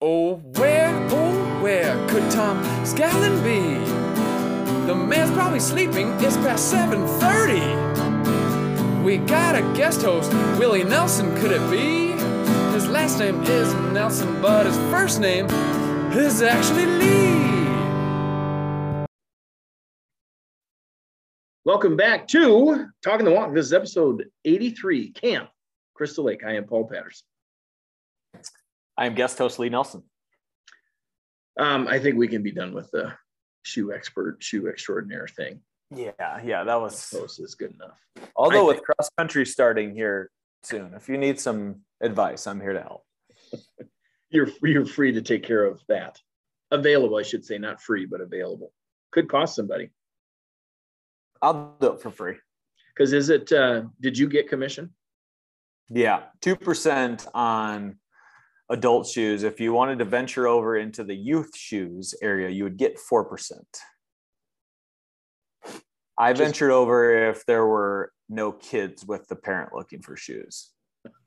[0.00, 3.58] Oh, where, oh, where could Tom Scallon be?
[4.86, 9.02] The man's probably sleeping, it's past 7.30.
[9.02, 12.12] We got a guest host, Willie Nelson, could it be?
[12.72, 15.46] His last name is Nelson, but his first name
[16.12, 17.58] is actually Lee.
[21.64, 23.52] Welcome back to Talking the Walk.
[23.52, 25.50] This is episode 83, Camp
[25.94, 26.44] Crystal Lake.
[26.44, 27.26] I am Paul Patterson.
[28.98, 30.02] I am guest host Lee Nelson.
[31.58, 33.12] Um, I think we can be done with the
[33.62, 35.60] shoe expert, shoe extraordinaire thing.
[35.94, 37.08] Yeah, yeah, that was.
[37.10, 37.98] Post is good enough.
[38.36, 40.30] Although with cross country starting here
[40.64, 43.04] soon, if you need some advice, I'm here to help.
[44.30, 46.18] You're you're free to take care of that.
[46.70, 48.74] Available, I should say, not free, but available.
[49.10, 49.88] Could cost somebody.
[51.40, 52.34] I'll do it for free.
[52.94, 53.50] Because is it?
[53.50, 54.92] Uh, did you get commission?
[55.88, 57.96] Yeah, two percent on
[58.70, 59.42] adult shoes.
[59.42, 63.24] If you wanted to venture over into the youth shoes area, you would get four
[63.24, 63.66] percent.
[66.18, 70.70] I Just- ventured over if there were no kids with the parent looking for shoes.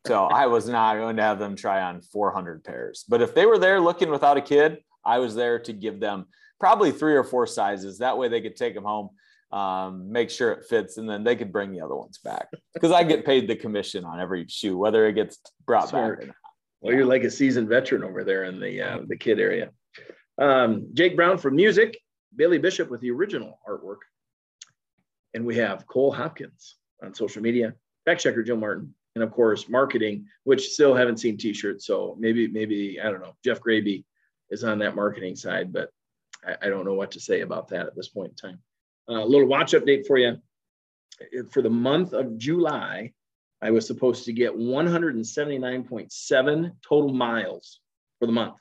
[0.05, 3.05] So I was not going to have them try on 400 pairs.
[3.07, 6.25] But if they were there looking without a kid, I was there to give them
[6.59, 7.99] probably three or four sizes.
[7.99, 9.09] That way they could take them home,
[9.51, 12.47] um, make sure it fits, and then they could bring the other ones back.
[12.73, 16.19] Because I get paid the commission on every shoe, whether it gets brought Smart.
[16.19, 16.35] back or not.
[16.81, 19.69] Well, you're like a seasoned veteran over there in the uh, the kid area.
[20.39, 21.97] Um, Jake Brown from music,
[22.35, 23.99] Bailey Bishop with the original artwork,
[25.35, 29.69] and we have Cole Hopkins on social media, fact checker Joe Martin, and of course
[29.69, 31.85] marketing, which still haven't seen T-shirts.
[31.85, 33.35] So maybe maybe I don't know.
[33.45, 34.03] Jeff Graby
[34.49, 35.91] is on that marketing side, but
[36.45, 38.59] I, I don't know what to say about that at this point in time.
[39.07, 40.37] Uh, a little watch update for you.
[41.51, 43.13] For the month of July,
[43.61, 47.79] I was supposed to get 179.7 total miles
[48.19, 48.55] for the month,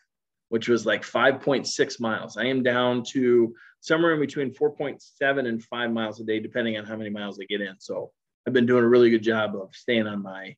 [0.51, 2.37] which was like 5.6 miles.
[2.37, 6.85] I am down to somewhere in between 4.7 and 5 miles a day, depending on
[6.85, 7.77] how many miles I get in.
[7.79, 8.13] So
[8.47, 10.55] I've been doing a really good job of staying on my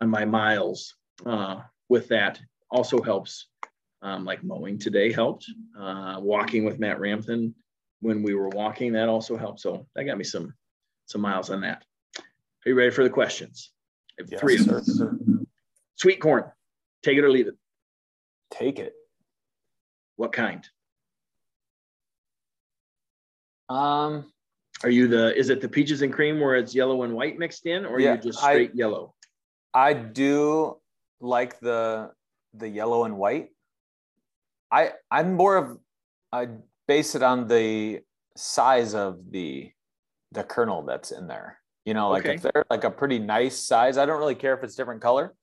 [0.00, 0.94] on my miles
[1.26, 2.40] uh, with that.
[2.70, 3.48] Also helps,
[4.02, 5.46] um, like mowing today helped.
[5.78, 7.54] Uh, walking with Matt Rampton
[8.00, 9.60] when we were walking, that also helped.
[9.60, 10.54] So that got me some
[11.06, 11.84] some miles on that.
[12.18, 13.72] Are you ready for the questions?
[14.18, 14.80] I have Yes, three of sir.
[14.80, 15.46] them.
[15.96, 16.44] Sweet corn,
[17.02, 17.54] take it or leave it.
[18.50, 18.94] Take it.
[20.16, 20.66] What kind?
[23.68, 24.32] Um,
[24.82, 25.36] Are you the?
[25.36, 28.00] Is it the peaches and cream where it's yellow and white mixed in, or are
[28.00, 29.14] Yeah, you just I- straight yellow?
[29.74, 30.80] I do
[31.20, 32.12] like the
[32.54, 33.50] the yellow and white.
[34.70, 35.78] I I'm more of
[36.32, 36.48] I
[36.86, 38.00] base it on the
[38.36, 39.70] size of the
[40.32, 41.58] the kernel that's in there.
[41.88, 44.62] You know, like if they're like a pretty nice size, I don't really care if
[44.62, 45.34] it's different color.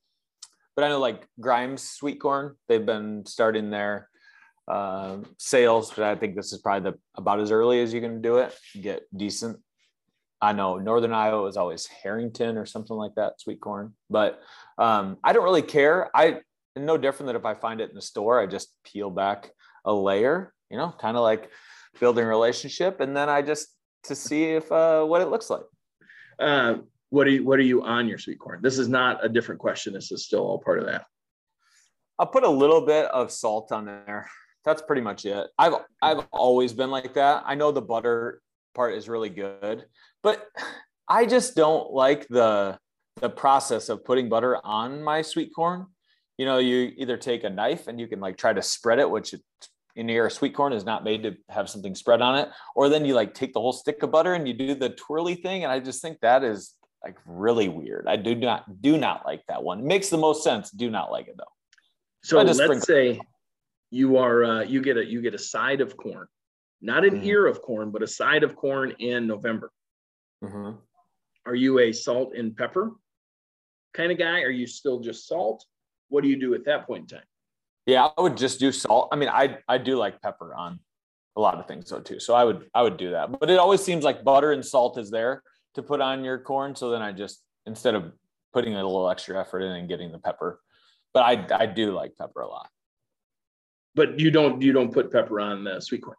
[0.75, 4.09] But I know like Grimes sweet corn, they've been starting their
[4.67, 8.22] uh, sales, but I think this is probably the about as early as you can
[8.22, 8.55] do it.
[8.79, 9.57] Get decent.
[10.39, 13.95] I know Northern Iowa is always Harrington or something like that, sweet corn.
[14.11, 14.39] But
[14.78, 16.11] um, I don't really care.
[16.16, 16.41] I
[16.75, 19.50] no different than if I find it in the store, I just peel back
[19.84, 21.50] a layer, you know, kind of like
[22.00, 23.69] building a relationship, and then I just
[24.03, 25.63] to see if uh, what it looks like.
[26.40, 26.75] Uh,
[27.09, 27.44] what are you?
[27.44, 28.59] What are you on your sweet corn?
[28.62, 29.94] This is not a different question.
[29.94, 31.06] This is still all part of that.
[32.18, 34.29] I'll put a little bit of salt on there.
[34.63, 35.47] That's pretty much it.
[35.57, 37.44] I've I've always been like that.
[37.46, 38.41] I know the butter
[38.73, 39.85] part is really good,
[40.23, 40.47] but
[41.07, 42.78] I just don't like the
[43.22, 45.85] the process of putting butter on my sweet corn.
[46.38, 49.09] You know, you either take a knife and you can like try to spread it,
[49.09, 49.34] which
[49.95, 53.06] in your sweet corn is not made to have something spread on it, or then
[53.06, 55.72] you like take the whole stick of butter and you do the twirly thing, and
[55.72, 56.73] I just think that is
[57.03, 58.05] like really weird.
[58.07, 59.79] I do not do not like that one.
[59.79, 60.69] It makes the most sense.
[60.72, 61.44] Do not like it though.
[62.23, 63.19] So I let's sprinkle- say
[63.91, 66.28] you are uh, you get a you get a side of corn,
[66.81, 67.25] not an Mhm.
[67.25, 69.72] ear of corn, but a side of corn in November.
[70.44, 70.78] Mhm.
[71.45, 72.91] Are you a salt and pepper
[73.94, 74.41] kind of guy?
[74.41, 75.63] Are you still just salt?
[76.09, 77.28] What do you do at that point in time?
[77.85, 79.09] Yeah, I would just do salt.
[79.11, 80.79] I mean, I I do like pepper on
[81.35, 82.20] a lot of things though too.
[82.20, 83.40] So I would I would do that.
[83.40, 85.43] But it always seems like butter and salt is there
[85.76, 86.76] to put on your corn.
[86.76, 88.11] So then I just instead of
[88.53, 90.59] putting a little extra effort in and getting the pepper,
[91.14, 92.70] but I I do like pepper a lot.
[93.93, 96.17] But you don't you don't put pepper on the sweet corn.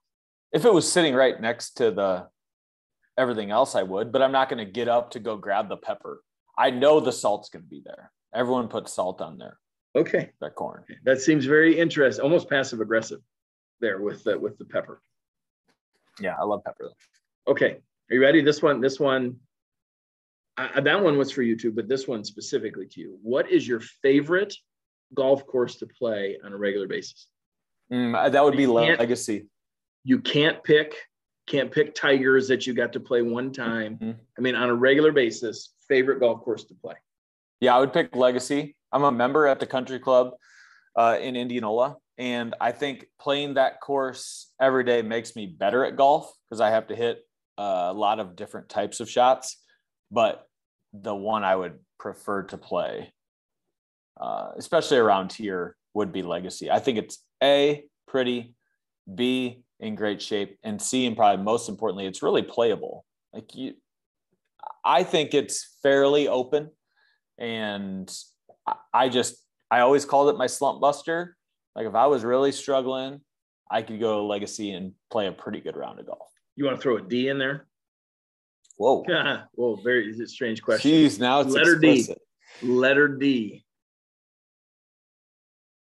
[0.52, 2.28] If it was sitting right next to the
[3.18, 4.12] everything else, I would.
[4.12, 6.22] But I'm not going to get up to go grab the pepper.
[6.56, 8.12] I know the salt's going to be there.
[8.34, 9.58] Everyone puts salt on their
[9.96, 10.84] Okay, That corn.
[11.04, 13.20] that seems very interesting, almost passive aggressive
[13.80, 15.00] there with the with the pepper.
[16.20, 16.84] Yeah, I love pepper.
[16.84, 17.52] Though.
[17.52, 17.78] Okay,
[18.10, 18.42] are you ready?
[18.42, 19.36] This one, this one,
[20.56, 23.18] I, that one was for you too, but this one specifically to you.
[23.22, 24.54] What is your favorite
[25.14, 27.26] golf course to play on a regular basis.
[27.92, 29.46] Mm, that would be legacy.
[30.04, 30.94] You can't pick
[31.46, 33.98] can't pick Tigers that you got to play one time.
[33.98, 34.16] Mhm.
[34.36, 36.96] I mean, on a regular basis, favorite golf course to play.
[37.60, 38.75] Yeah, I would pick Legacy.
[38.92, 40.32] I'm a member at the country club
[40.96, 41.96] uh, in Indianola.
[42.18, 46.70] And I think playing that course every day makes me better at golf because I
[46.70, 47.18] have to hit
[47.58, 49.62] uh, a lot of different types of shots.
[50.10, 50.46] But
[50.92, 53.12] the one I would prefer to play,
[54.18, 56.70] uh, especially around here, would be Legacy.
[56.70, 58.54] I think it's A, pretty,
[59.12, 63.04] B, in great shape, and C, and probably most importantly, it's really playable.
[63.32, 63.74] Like you,
[64.84, 66.70] I think it's fairly open
[67.38, 68.10] and
[68.92, 69.36] I- just
[69.70, 71.36] I always called it my slump buster.
[71.74, 73.20] Like if I was really struggling,
[73.70, 76.30] I could go legacy and play a pretty good round of golf.
[76.54, 77.66] You want to throw a D in there?
[78.78, 79.04] Whoa.
[79.54, 80.90] Whoa, very strange question.
[80.90, 82.06] Jeez, now it's Letter D.
[82.62, 83.64] Letter D.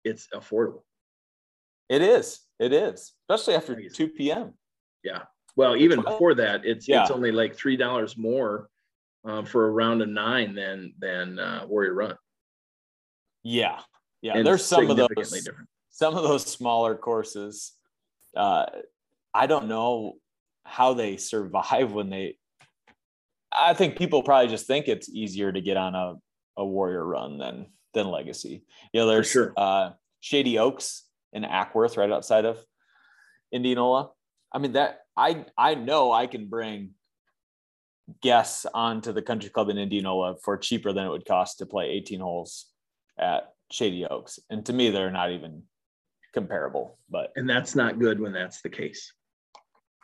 [0.03, 0.83] It's affordable.
[1.89, 2.39] It is.
[2.59, 3.89] It is, especially after Crazy.
[3.89, 4.53] 2 p.m.
[5.03, 5.23] Yeah.
[5.55, 7.01] Well, even before that, it's yeah.
[7.01, 8.69] it's only like three dollars more
[9.25, 12.15] um, for a round of nine than than uh, Warrior Run.
[13.43, 13.79] Yeah.
[14.21, 14.37] Yeah.
[14.37, 15.67] And There's some of those different.
[15.89, 17.73] some of those smaller courses.
[18.35, 18.65] Uh,
[19.33, 20.15] I don't know
[20.65, 22.35] how they survive when they
[23.51, 26.15] I think people probably just think it's easier to get on a,
[26.57, 28.63] a warrior run than than legacy.
[28.93, 29.53] You know, there's sure.
[29.57, 32.59] uh Shady Oaks in Ackworth right outside of
[33.51, 34.11] Indianola.
[34.53, 36.91] I mean that I I know I can bring
[38.21, 41.89] guests onto the country club in Indianola for cheaper than it would cost to play
[41.89, 42.68] 18 holes
[43.19, 44.39] at Shady Oaks.
[44.49, 45.63] And to me, they're not even
[46.33, 46.97] comparable.
[47.09, 49.13] But And that's not good when that's the case.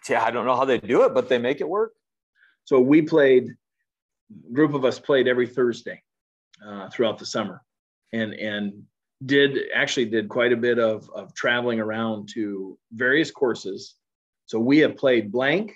[0.10, 1.94] yeah, I don't know how they do it, but they make it work.
[2.66, 3.50] So we played,
[4.52, 6.02] group of us played every Thursday
[6.66, 7.62] uh, throughout the summer,
[8.14, 8.84] and and
[9.26, 13.96] did actually did quite a bit of of traveling around to various courses.
[14.48, 15.76] So we have played blank,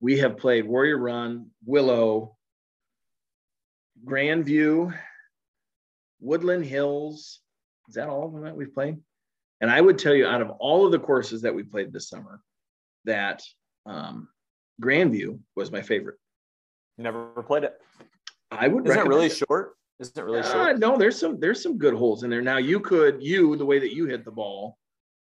[0.00, 2.36] we have played Warrior Run, Willow,
[4.04, 4.94] Grandview,
[6.20, 7.40] Woodland Hills.
[7.88, 8.98] Is that all of them that we've played?
[9.60, 12.08] And I would tell you, out of all of the courses that we played this
[12.08, 12.40] summer,
[13.04, 13.42] that
[13.86, 14.28] um,
[14.80, 16.16] Grandview was my favorite.
[16.96, 17.74] You never played it.
[18.50, 18.86] I would.
[18.86, 19.74] Isn't it really recommend short?
[19.98, 20.78] Isn't it really Uh, short?
[20.78, 22.42] no, there's some there's some good holes in there.
[22.42, 24.78] Now you could you the way that you hit the ball,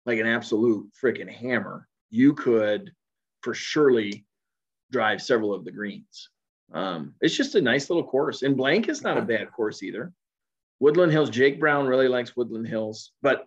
[0.05, 1.87] like an absolute freaking hammer.
[2.09, 2.91] You could
[3.41, 4.25] for surely
[4.91, 6.29] drive several of the greens.
[6.73, 10.11] Um, it's just a nice little course, and blank is not a bad course either.
[10.79, 11.29] Woodland Hills.
[11.29, 13.45] Jake Brown really likes Woodland Hills, but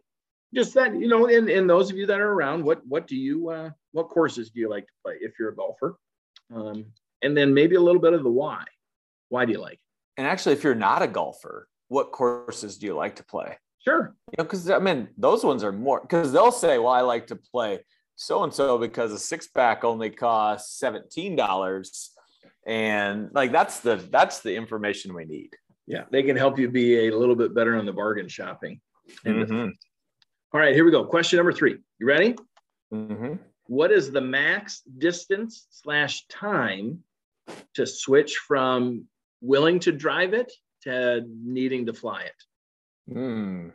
[0.55, 3.17] just that you know, and, and those of you that are around, what what do
[3.17, 5.99] you uh, what courses do you like to play if you're a golfer?
[6.55, 6.87] Um,
[7.23, 8.65] and then maybe a little bit of the why.
[9.29, 9.75] Why do you like?
[9.75, 9.81] it?
[10.17, 13.57] And actually, if you're not a golfer, what courses do you like to play?
[13.85, 14.15] Sure.
[14.31, 17.29] You know, because I mean, those ones are more because they'll say, "Well, I like
[17.29, 17.81] to play
[18.17, 22.11] so and so because a six pack only costs seventeen dollars,"
[22.67, 25.57] and like that's the that's the information we need.
[25.89, 28.79] Yeah, they can help you be a little bit better on the bargain shopping.
[29.25, 29.71] Mm-hmm.
[30.53, 31.03] All right, here we go.
[31.03, 31.79] Question number three.
[31.99, 32.37] You ready?
[32.93, 33.37] Mm-hmm.
[33.69, 37.03] What is the max distance slash time
[37.75, 39.07] to switch from
[39.41, 40.53] willing to drive it
[40.83, 43.15] to needing to fly it?
[43.15, 43.73] Mm.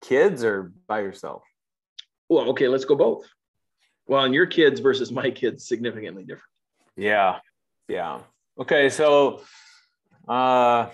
[0.00, 1.42] Kids or by yourself?
[2.30, 3.28] Well, okay, let's go both.
[4.06, 6.44] Well, and your kids versus my kids significantly different.
[6.96, 7.40] Yeah.
[7.88, 8.20] Yeah.
[8.58, 8.88] Okay.
[8.88, 9.42] So,
[10.26, 10.88] uh,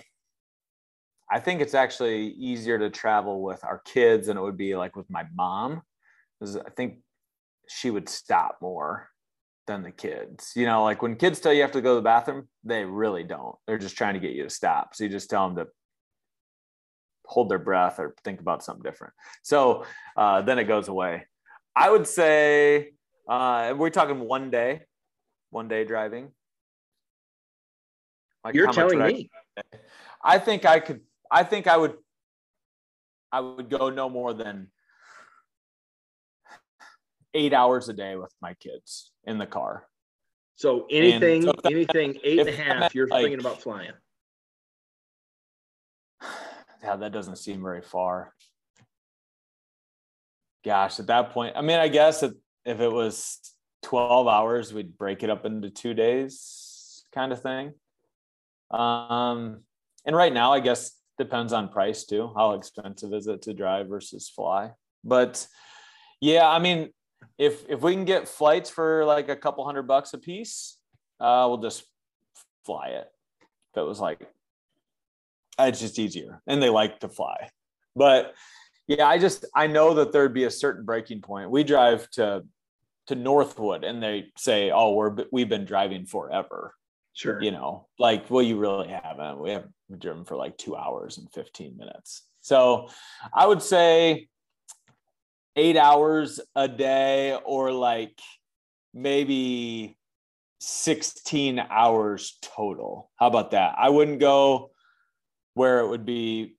[1.29, 4.95] I think it's actually easier to travel with our kids than it would be like
[4.95, 5.81] with my mom.
[6.39, 6.99] Because I think
[7.67, 9.09] she would stop more
[9.65, 10.53] than the kids.
[10.55, 12.85] You know, like when kids tell you you have to go to the bathroom, they
[12.85, 13.55] really don't.
[13.65, 14.95] They're just trying to get you to stop.
[14.95, 15.71] So you just tell them to
[17.25, 19.13] hold their breath or think about something different.
[19.43, 19.83] So
[20.15, 21.25] uh, then it goes away.
[21.75, 22.93] I would say
[23.27, 24.83] uh, we're talking one day,
[25.49, 26.31] one day driving.
[28.43, 29.29] Like You're telling would I- me.
[30.23, 31.01] I think I could.
[31.31, 31.95] I think I would.
[33.31, 34.69] I would go no more than
[37.33, 39.85] eight hours a day with my kids in the car.
[40.55, 43.91] So anything, so that- anything eight and a meant, you're like- thinking about flying.
[46.83, 48.33] Yeah, that doesn't seem very far.
[50.63, 52.33] Gosh, at that point, I mean, I guess if,
[52.65, 53.39] if it was
[53.83, 57.73] 12 hours, we'd break it up into two days kind of thing.
[58.71, 59.63] Um,
[60.05, 62.31] and right now, I guess depends on price too.
[62.35, 64.71] How expensive is it to drive versus fly?
[65.03, 65.47] But
[66.21, 66.89] yeah, I mean,
[67.37, 70.77] if if we can get flights for like a couple hundred bucks a piece,
[71.19, 71.83] uh, we'll just
[72.65, 73.07] fly it.
[73.73, 74.27] If it was like
[75.59, 77.49] it's just easier and they like to fly
[77.95, 78.35] But
[78.87, 81.51] yeah, I just I know that there'd be a certain breaking point.
[81.51, 82.43] We drive to
[83.07, 86.73] to Northwood and they say, "Oh, we're we've been driving forever."
[87.13, 87.41] Sure.
[87.41, 89.39] You know, like, well, you really haven't.
[89.39, 89.57] We
[89.89, 92.23] have driven for like two hours and 15 minutes.
[92.41, 92.89] So
[93.33, 94.27] I would say
[95.55, 98.19] eight hours a day or like
[98.93, 99.97] maybe
[100.59, 103.11] 16 hours total.
[103.15, 103.75] How about that?
[103.77, 104.71] I wouldn't go
[105.53, 106.55] where it would be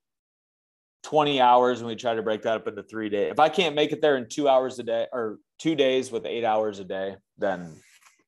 [1.03, 3.31] 20 hours and we try to break that up into three days.
[3.31, 6.25] If I can't make it there in two hours a day or two days with
[6.25, 7.75] eight hours a day, then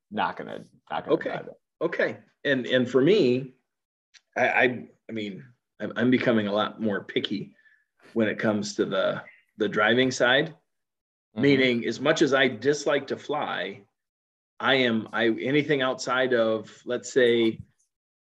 [0.10, 1.40] not gonna not gonna okay.
[1.82, 2.18] Okay.
[2.44, 3.54] And and for me,
[4.38, 5.44] I I, I mean
[5.80, 7.56] I'm, I'm becoming a lot more picky
[8.14, 9.22] when it comes to the
[9.58, 10.50] the driving side.
[10.50, 11.42] Mm-hmm.
[11.42, 13.82] Meaning, as much as I dislike to fly,
[14.60, 17.60] I am I anything outside of let's say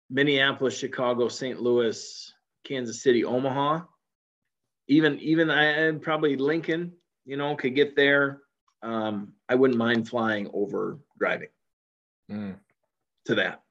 [0.10, 1.62] Minneapolis, Chicago, St.
[1.62, 2.34] Louis,
[2.64, 3.82] Kansas City, Omaha
[4.88, 6.94] even even I probably Lincoln,
[7.26, 8.42] you know, could get there.
[8.82, 11.50] Um, I wouldn't mind flying over driving
[12.30, 12.56] mm.
[13.26, 13.62] to that.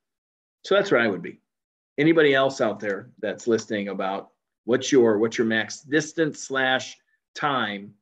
[0.64, 1.40] So that's where I would be.
[1.98, 4.30] Anybody else out there that's listening about
[4.64, 6.96] what's your what's your max distance slash
[7.34, 7.94] time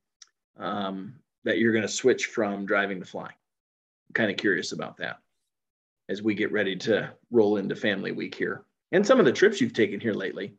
[0.58, 3.34] um, that you're going to switch from driving to flying?
[4.08, 5.18] I'm kind of curious about that
[6.08, 9.60] as we get ready to roll into family week here and some of the trips
[9.60, 10.54] you've taken here lately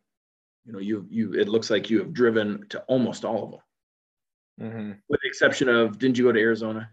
[0.66, 4.72] you know, you you it looks like you have driven to almost all of them,
[4.72, 4.92] mm-hmm.
[5.10, 6.90] with the exception of didn't you go to Arizona?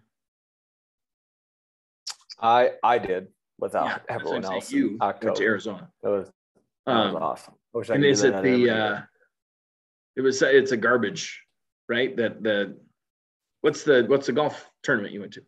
[2.41, 4.73] I I did without yeah, everyone else.
[4.73, 5.27] You October.
[5.27, 5.89] went to Arizona.
[6.03, 6.33] That was
[6.87, 7.55] that was um, awesome.
[7.75, 9.01] I wish I and is it the uh,
[10.17, 11.43] it was it's a garbage,
[11.89, 12.17] right?
[12.17, 12.79] That the
[13.61, 15.43] what's the what's the golf tournament you went to?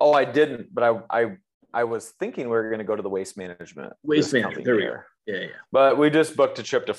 [0.00, 1.36] Oh, I didn't, but I I
[1.72, 3.92] I was thinking we were going to go to the waste management.
[4.02, 4.64] Waste management.
[4.64, 4.96] There we go.
[5.26, 5.46] Yeah, yeah.
[5.70, 6.96] But we just booked a trip to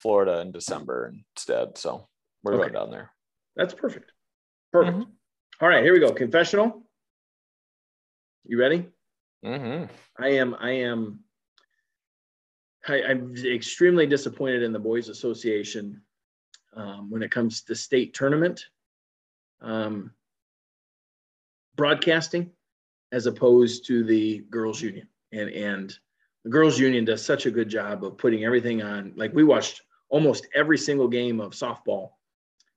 [0.00, 2.08] Florida in December instead, so
[2.42, 2.62] we're okay.
[2.62, 3.10] going down there.
[3.56, 4.12] That's perfect.
[4.72, 4.98] Perfect.
[4.98, 5.10] Mm-hmm.
[5.60, 6.12] All right, here we go.
[6.12, 6.84] Confessional.
[8.44, 8.86] You ready?
[9.44, 9.92] Mm-hmm.
[10.22, 10.56] I am.
[10.58, 11.20] I am.
[12.88, 16.00] I, am extremely disappointed in the boys' association
[16.74, 18.64] um, when it comes to state tournament
[19.60, 20.12] um,
[21.76, 22.50] broadcasting,
[23.12, 25.08] as opposed to the girls' union.
[25.32, 25.98] And and
[26.44, 29.82] the girls union does such a good job of putting everything on like we watched
[30.08, 32.10] almost every single game of softball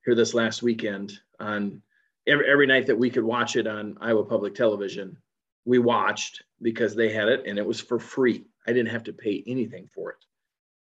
[0.06, 1.82] here this last weekend on
[2.28, 5.18] every, every night that we could watch it on iowa public television
[5.66, 9.14] we watched because they had it and it was for free i didn't have to
[9.14, 10.26] pay anything for it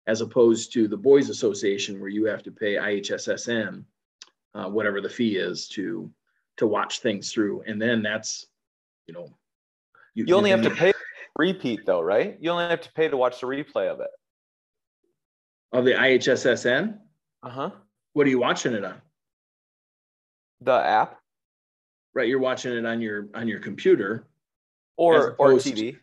[0.08, 3.84] as opposed to the boys association where you have to pay ihssn
[4.54, 6.12] uh, whatever the fee is to
[6.58, 8.48] to watch things through and then that's
[9.08, 9.30] you know
[10.14, 10.92] you, you only have to pay
[11.38, 12.38] repeat though, right?
[12.40, 14.10] You only have to pay to watch the replay of it.
[15.72, 16.98] Of the IHSSN?
[17.44, 17.72] Uh-huh.
[18.14, 19.02] What are you watching it on?
[20.62, 21.18] The app.
[22.14, 24.28] Right, you're watching it on your on your computer.
[25.02, 25.98] Or or TV.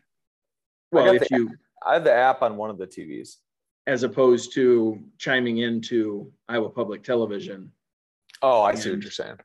[0.91, 1.51] well, if you.
[1.85, 3.37] I have the app on one of the TVs.
[3.87, 7.71] As opposed to chiming into Iowa Public Television.
[8.41, 9.37] Oh, I and, see what you're saying.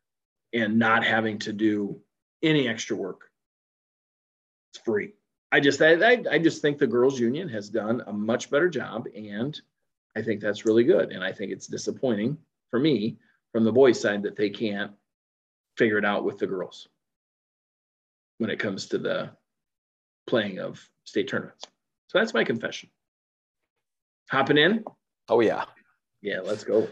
[0.52, 2.00] And not having to do
[2.42, 3.30] any extra work.
[4.72, 5.12] It's free.
[5.52, 9.06] I just I, I just think the girls union has done a much better job
[9.14, 9.58] and
[10.16, 11.12] I think that's really good.
[11.12, 12.36] And I think it's disappointing
[12.70, 13.18] for me
[13.52, 14.92] from the boys side that they can't
[15.78, 16.88] figure it out with the girls
[18.38, 19.30] when it comes to the
[20.26, 21.64] playing of state tournaments.
[22.08, 22.90] So that's my confession.
[24.30, 24.84] Hopping in?
[25.28, 25.64] Oh yeah.
[26.22, 26.88] Yeah, let's go.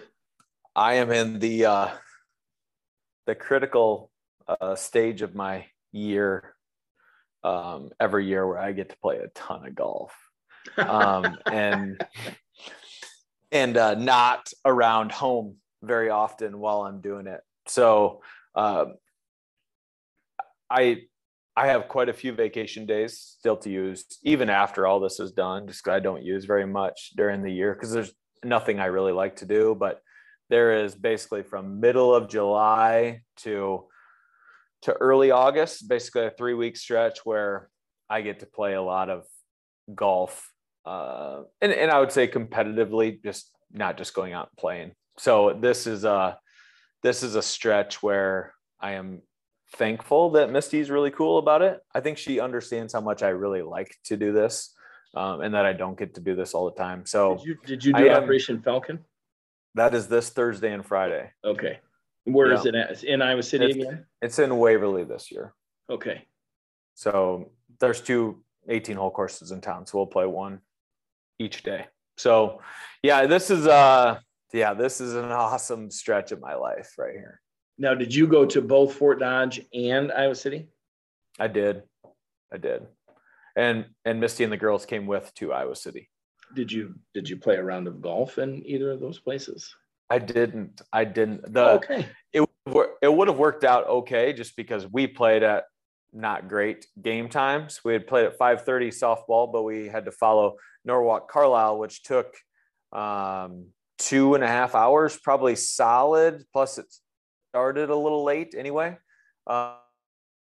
[0.74, 1.88] I am in the uh
[3.26, 4.10] the critical
[4.46, 6.54] uh stage of my year
[7.44, 10.14] um, every year where I get to play a ton of golf.
[10.76, 12.04] Um, and
[13.50, 17.40] and uh, not around home very often while I'm doing it.
[17.66, 18.22] So
[18.54, 18.86] uh,
[20.70, 21.02] I
[21.56, 25.32] I have quite a few vacation days still to use, even after all this is
[25.32, 25.66] done.
[25.66, 29.36] Just I don't use very much during the year because there's nothing I really like
[29.36, 29.76] to do.
[29.78, 30.00] But
[30.48, 33.86] there is basically from middle of July to
[34.82, 37.68] to early August, basically a three week stretch where
[38.10, 39.24] I get to play a lot of
[39.94, 40.50] golf.
[40.84, 44.92] Uh, and, and I would say competitively, just not just going out and playing.
[45.18, 46.38] So this is a,
[47.02, 49.22] this is a stretch where I am
[49.72, 51.80] thankful that Misty's really cool about it.
[51.94, 54.74] I think she understands how much I really like to do this.
[55.14, 57.04] Um, and that I don't get to do this all the time.
[57.04, 59.00] So did you, did you do I Operation Falcon?
[59.74, 61.30] That is this Thursday and Friday.
[61.44, 61.80] Okay.
[62.24, 62.58] Where yeah.
[62.58, 63.04] is it at?
[63.04, 64.06] In Iowa City it's, again?
[64.22, 65.52] It's in Waverly this year.
[65.90, 66.26] Okay.
[66.94, 69.86] So there's two 18 hole courses in town.
[69.86, 70.60] So we'll play one
[71.38, 71.88] each day.
[72.16, 72.62] So
[73.02, 74.18] yeah, this is uh
[74.54, 77.41] yeah, this is an awesome stretch of my life right here.
[77.82, 80.68] Now, did you go to both Fort Dodge and Iowa City?
[81.40, 81.82] I did.
[82.52, 82.86] I did.
[83.56, 86.08] And and Misty and the girls came with to Iowa City.
[86.54, 89.74] Did you did you play a round of golf in either of those places?
[90.08, 90.80] I didn't.
[90.92, 91.52] I didn't.
[91.52, 92.06] The okay.
[92.32, 92.48] It
[93.02, 95.64] it would have worked out okay just because we played at
[96.12, 97.80] not great game times.
[97.84, 102.32] We had played at 5:30 softball, but we had to follow Norwalk Carlisle, which took
[102.92, 106.44] um, two and a half hours, probably solid.
[106.52, 106.86] Plus, it
[107.52, 108.96] started a little late anyway,
[109.46, 109.74] uh,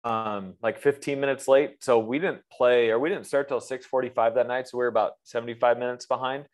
[0.02, 1.76] um, like 15 minutes late.
[1.84, 4.66] So we didn't play, or we didn't start till 6:45 that night.
[4.66, 6.46] So we were about 75 minutes behind.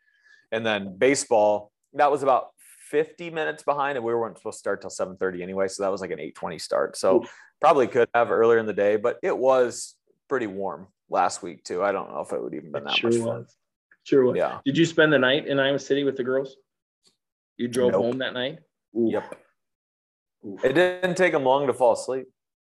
[0.51, 2.51] And then baseball, that was about
[2.91, 5.69] 50 minutes behind, and we weren't supposed to start till 7:30 anyway.
[5.69, 6.99] So that was like an 8:20 start.
[6.99, 7.25] So
[7.63, 9.95] probably could have earlier in the day, but it was
[10.29, 11.83] pretty warm last week too.
[11.83, 13.27] I don't know if it would even been that sure much was.
[13.27, 13.47] fun.
[14.05, 14.37] Sure was.
[14.37, 14.59] Yeah.
[14.67, 16.57] Did you spend the night in Iowa City with the girls?
[17.57, 18.03] You drove Nope.
[18.03, 18.59] home that night?
[18.93, 19.35] Yep.
[20.47, 20.65] Oof.
[20.65, 22.27] It didn't take them long to fall asleep.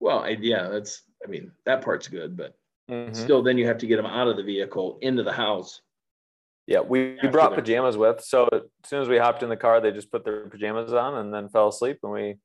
[0.01, 1.03] Well, I, yeah, that's.
[1.25, 2.55] I mean, that part's good, but
[2.91, 3.17] Mhm.
[3.17, 5.81] still, then you have to get them out of the vehicle into the house.
[6.67, 8.21] Yeah, we, we brought pajamas with.
[8.23, 11.15] So as soon as we hopped in the car, they just put their pajamas on
[11.15, 12.37] and then fell asleep, and we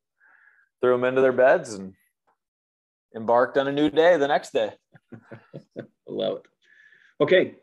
[0.82, 1.94] threw them into their beds and
[3.16, 4.72] embarked on a new day the next day.
[5.78, 6.44] I love it.
[7.22, 7.56] Okay,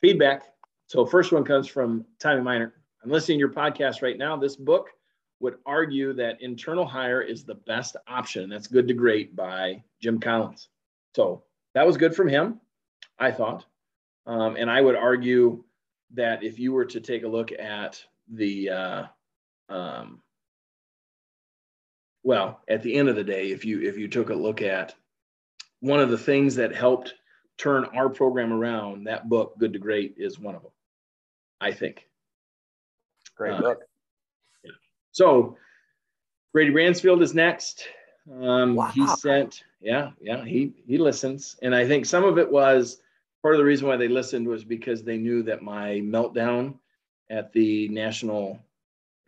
[0.00, 0.42] feedback.
[0.88, 2.74] So first one comes from Tommy Miner.
[3.04, 4.36] I'm listening to your podcast right now.
[4.36, 4.88] This book
[5.40, 8.48] would argue that internal hire is the best option.
[8.50, 10.68] That's good to great by Jim Collins.
[11.14, 12.60] So that was good from him,
[13.18, 13.64] I thought.
[14.26, 15.64] Um, and I would argue
[16.14, 18.02] that if you were to take a look at
[18.32, 19.04] the, uh,
[19.68, 20.20] um,
[22.22, 24.94] well, at the end of the day, if you if you took a look at
[25.80, 27.14] one of the things that helped
[27.56, 30.72] turn our program around, that book, Good to Great, is one of them.
[31.60, 32.06] I think.
[33.36, 33.80] Great Uh, book.
[35.18, 35.56] So
[36.52, 37.88] Brady Bransfield is next.
[38.40, 43.00] Um, He sent, yeah, yeah, he he listens, and I think some of it was
[43.42, 46.78] part of the reason why they listened was because they knew that my meltdown
[47.30, 48.60] at the National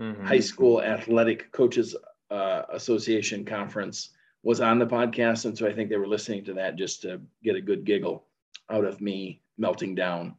[0.00, 0.24] Mhm.
[0.24, 1.96] High School Athletic Coaches
[2.31, 4.11] uh, Association conference
[4.44, 7.20] was on the podcast, and so I think they were listening to that just to
[7.42, 8.24] get a good giggle
[8.70, 10.37] out of me melting down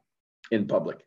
[0.52, 1.06] in public.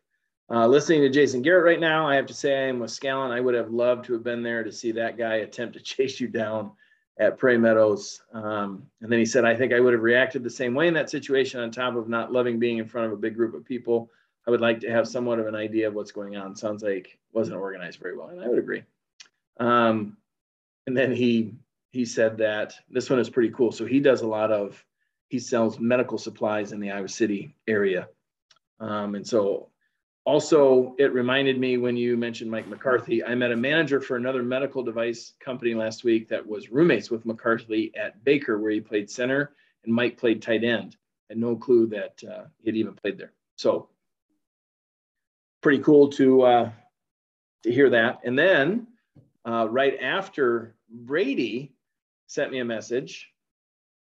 [0.49, 3.31] Uh, listening to Jason Garrett right now, I have to say I am with Scallon.
[3.31, 6.19] I would have loved to have been there to see that guy attempt to chase
[6.19, 6.71] you down
[7.17, 8.21] at Prairie Meadows.
[8.33, 10.93] Um, and then he said, I think I would have reacted the same way in
[10.95, 13.65] that situation, on top of not loving being in front of a big group of
[13.65, 14.11] people.
[14.47, 16.55] I would like to have somewhat of an idea of what's going on.
[16.55, 18.83] Sounds like wasn't organized very well, and I would agree.
[19.59, 20.17] Um,
[20.85, 21.55] and then he
[21.91, 23.71] he said that this one is pretty cool.
[23.71, 24.83] So he does a lot of
[25.29, 28.09] he sells medical supplies in the Iowa City area,
[28.79, 29.69] um, and so
[30.25, 33.23] also it reminded me when you mentioned Mike McCarthy.
[33.23, 37.25] I met a manager for another medical device company last week that was roommates with
[37.25, 39.53] McCarthy at Baker, where he played center
[39.85, 40.97] and Mike played tight end.
[41.29, 43.33] Had no clue that uh, he'd even played there.
[43.55, 43.89] So
[45.61, 46.71] pretty cool to uh,
[47.63, 48.19] to hear that.
[48.23, 48.87] And then
[49.45, 51.73] uh, right after Brady
[52.27, 53.31] sent me a message,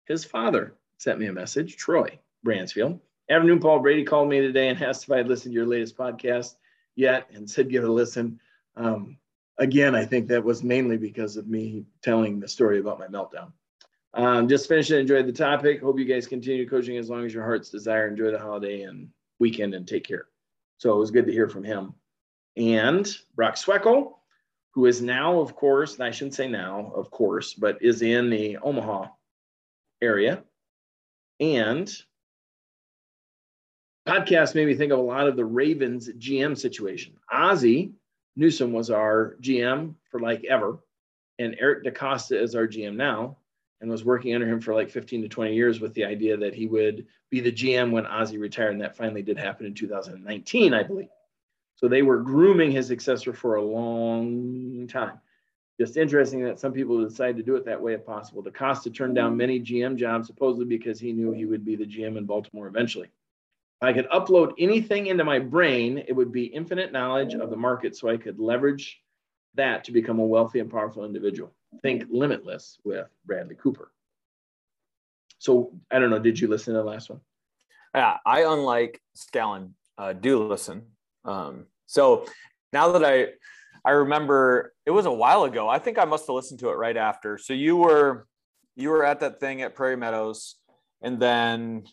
[0.05, 2.99] his father sent me a message, Troy Bransfield.
[3.29, 5.97] Afternoon, Paul Brady called me today and asked if I had listened to your latest
[5.97, 6.55] podcast
[6.95, 8.39] yet and said give it a listen.
[8.75, 9.17] Um,
[9.57, 13.53] again, I think that was mainly because of me telling the story about my meltdown.
[14.13, 15.81] Um, just finished and enjoyed the topic.
[15.81, 18.07] Hope you guys continue coaching as long as your heart's desire.
[18.07, 19.09] Enjoy the holiday and
[19.39, 20.25] weekend and take care.
[20.77, 21.93] So it was good to hear from him.
[22.57, 24.13] And Brock Sweckel,
[24.71, 28.29] who is now, of course, and I shouldn't say now, of course, but is in
[28.29, 29.07] the Omaha
[30.01, 30.43] area.
[31.39, 31.91] And
[34.07, 37.13] podcast made me think of a lot of the Ravens GM situation.
[37.31, 37.93] Ozzie
[38.35, 40.79] Newsome was our GM for like ever,
[41.39, 43.37] and Eric DeCosta is our GM now
[43.81, 46.55] and was working under him for like 15 to 20 years with the idea that
[46.55, 48.71] he would be the GM when Ozzie retired.
[48.71, 51.09] And that finally did happen in 2019, I believe.
[51.75, 55.19] So they were grooming his successor for a long time.
[55.79, 58.43] Just interesting that some people decided to do it that way if possible.
[58.43, 62.17] DeCosta turned down many GM jobs supposedly because he knew he would be the GM
[62.17, 63.11] in Baltimore eventually.
[63.81, 67.95] I could upload anything into my brain, it would be infinite knowledge of the market
[67.95, 69.01] so I could leverage
[69.55, 71.53] that to become a wealthy and powerful individual.
[71.81, 73.91] Think limitless with Bradley Cooper.
[75.39, 76.19] So I don't know.
[76.19, 77.19] Did you listen to the last one?
[77.93, 80.83] Yeah, I unlike Scallon uh, do listen.
[81.25, 82.25] Um, so
[82.71, 83.33] now that I
[83.86, 85.67] I remember it was a while ago.
[85.67, 87.38] I think I must have listened to it right after.
[87.38, 88.27] So you were
[88.75, 90.55] you were at that thing at Prairie Meadows,
[91.03, 91.83] and then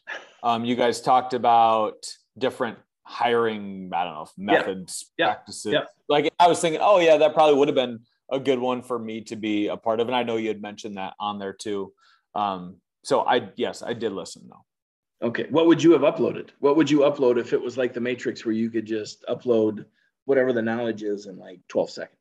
[0.42, 2.06] um, you guys talked about
[2.38, 5.26] different hiring, I don't know, methods, Yeah.
[5.26, 5.72] practices.
[5.72, 5.84] Yeah.
[6.08, 8.98] Like I was thinking, oh yeah, that probably would have been a good one for
[8.98, 10.06] me to be a part of.
[10.06, 11.92] And I know you had mentioned that on there too.
[12.34, 15.26] Um, so I yes, I did listen though.
[15.26, 15.46] Okay.
[15.50, 16.50] What would you have uploaded?
[16.60, 19.84] What would you upload if it was like the Matrix where you could just upload
[20.24, 22.16] whatever the knowledge is in like 12 seconds?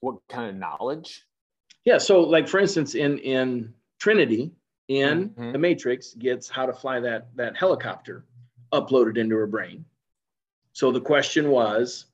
[0.00, 1.24] What kind of knowledge?
[1.86, 1.98] Yeah.
[1.98, 4.52] So like for instance, in in Trinity,
[4.88, 5.52] in Mhm.
[5.52, 8.24] the Matrix gets how to fly that that helicopter
[8.72, 9.84] uploaded into her brain.
[10.72, 12.06] So the question was,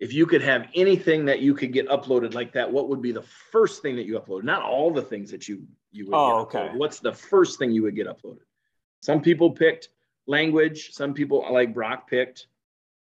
[0.00, 3.12] if you could have anything that you could get uploaded like that, what would be
[3.12, 4.42] the first thing that you upload?
[4.42, 6.14] Not all the things that you you would.
[6.14, 6.68] Oh, get uploaded.
[6.70, 6.78] okay.
[6.78, 8.42] What's the first thing you would get uploaded?
[9.00, 9.88] Some people picked
[10.26, 10.92] language.
[10.92, 12.48] Some people like Brock picked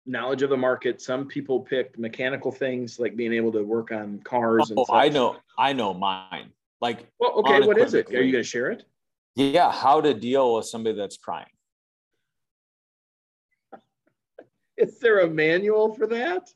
[0.06, 1.02] knowledge of the market.
[1.02, 4.72] Some people picked mechanical things like being able to work on cars.
[4.72, 6.52] and Oh, I know, I know mine.
[6.82, 7.62] Like, Well, okay.
[7.68, 8.10] What is it?
[8.10, 8.86] Are you going to share it?
[9.40, 11.48] Yeah, how to deal with somebody that's crying.
[14.78, 16.50] Is there a manual for that?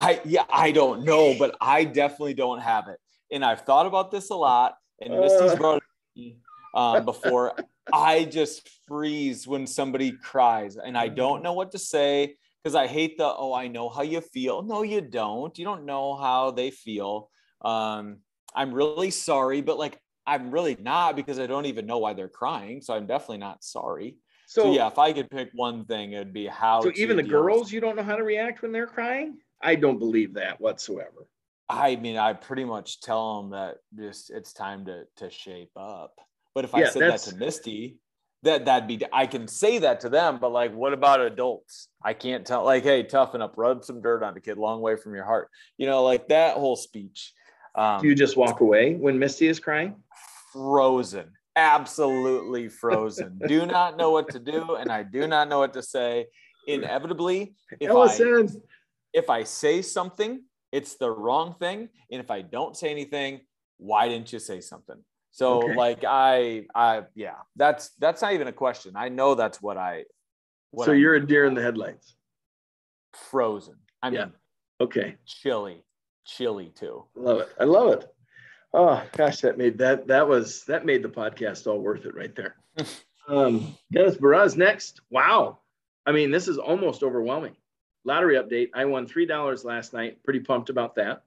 [0.00, 2.98] I yeah, I don't know, but I definitely don't have it.
[3.30, 5.56] And I've thought about this a lot, and Misty's Uh.
[5.56, 5.82] brought it
[6.16, 6.36] to me,
[6.74, 7.54] um, before.
[7.92, 12.86] I just freeze when somebody cries, and I don't know what to say because I
[12.86, 14.62] hate the oh, I know how you feel.
[14.62, 15.56] No, you don't.
[15.58, 17.30] You don't know how they feel.
[17.62, 18.18] Um,
[18.54, 22.28] I'm really sorry, but like I'm really not because I don't even know why they're
[22.28, 22.80] crying.
[22.82, 24.16] So I'm definitely not sorry.
[24.46, 26.82] So, So, yeah, if I could pick one thing, it'd be how.
[26.82, 29.38] so to even the with girls, you don't know how to react when they're crying?
[29.60, 31.26] I don't believe that whatsoever.
[31.68, 36.14] I mean, I pretty much tell them that just it's time to to shape up.
[36.54, 37.96] But if I said that to Misty,
[38.42, 41.88] that that'd be I can say that to them, but like, what about adults?
[42.04, 42.64] I can't tell.
[42.64, 45.48] Like, hey, toughen up, rub some dirt on the kid, long way from your heart.
[45.78, 47.32] You know, like that whole speech.
[47.74, 49.96] Um, Do you just walk away when Misty is crying?
[50.52, 53.40] Frozen, absolutely frozen.
[53.46, 56.26] do not know what to do, and I do not know what to say.
[56.66, 58.16] Inevitably, if I
[59.12, 61.88] if I say something, it's the wrong thing.
[62.10, 63.40] And if I don't say anything,
[63.78, 64.96] why didn't you say something?
[65.32, 65.74] So Okay.
[65.74, 68.92] like I I yeah, that's that's not even a question.
[68.96, 70.04] I know that's what I
[70.70, 72.14] what so I- you're a deer in the headlights.
[73.14, 73.76] frozen.
[74.02, 74.26] I mean Yeah.
[74.80, 75.84] Okay, chilly,
[76.24, 77.04] chilly too.
[77.14, 77.48] love it.
[77.60, 78.04] I love it.
[78.74, 82.34] Oh gosh, that made that that was that made the podcast all worth it right
[82.34, 82.56] there.
[83.28, 85.02] um, Dennis Baraz next.
[85.10, 85.58] Wow,
[86.06, 87.56] I mean this is almost overwhelming.
[88.04, 88.70] Lottery update.
[88.74, 90.22] I won three dollars last night.
[90.24, 91.24] Pretty pumped about that.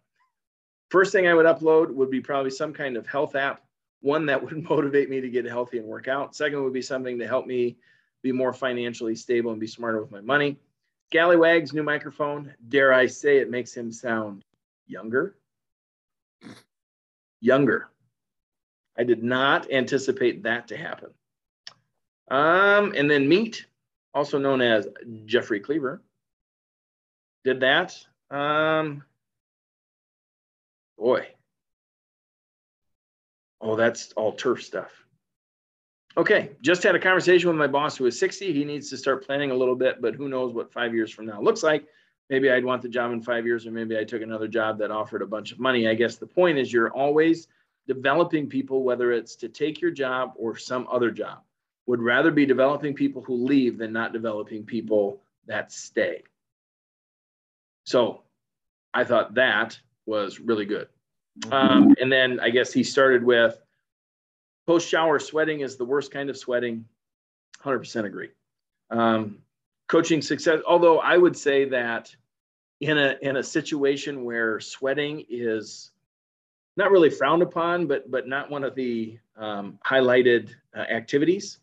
[0.90, 3.64] First thing I would upload would be probably some kind of health app,
[4.02, 6.36] one that would motivate me to get healthy and work out.
[6.36, 7.78] Second would be something to help me
[8.24, 10.58] be more financially stable and be smarter with my money.
[11.12, 14.44] Scallywag's new microphone, dare I say it makes him sound
[14.88, 15.36] younger.
[17.46, 17.90] Younger.
[18.98, 21.12] I did not anticipate that to happen.
[22.32, 23.68] Um, and then Meat,
[24.16, 24.88] also known as
[25.26, 26.02] Jeffrey Cleaver,
[27.44, 27.96] did that.
[28.32, 29.04] Um,
[30.98, 31.28] boy.
[33.62, 34.92] Oh, that's all turf stuff.
[36.18, 38.54] Okay, just had a conversation with my boss who is 60.
[38.54, 41.28] He needs to start planning a little bit, but who knows what five years from
[41.28, 41.86] now looks like.
[42.30, 44.92] Maybe I'd want the job in five years, or maybe I took another job that
[44.92, 45.88] offered a bunch of money.
[45.88, 47.48] I guess the point is you're always
[47.88, 51.42] developing people, whether it's to take your job or some other job.
[51.88, 56.24] Would rather be developing people who leave than not developing people that stay.
[57.86, 58.24] So
[58.92, 60.88] I thought that was really good.
[61.52, 63.62] Um, and then I guess he started with
[64.66, 66.86] post shower sweating is the worst kind of sweating.
[67.64, 68.30] 100% agree.
[68.90, 69.40] Um,
[69.88, 72.16] coaching success, although I would say that
[72.82, 75.92] in a in a situation where sweating is
[76.78, 81.60] not really frowned upon, but but not one of the um, highlighted uh, activities,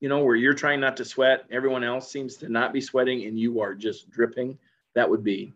[0.00, 3.24] you know, where you're trying not to sweat, everyone else seems to not be sweating,
[3.24, 4.58] and you are just dripping.
[4.94, 5.52] That would be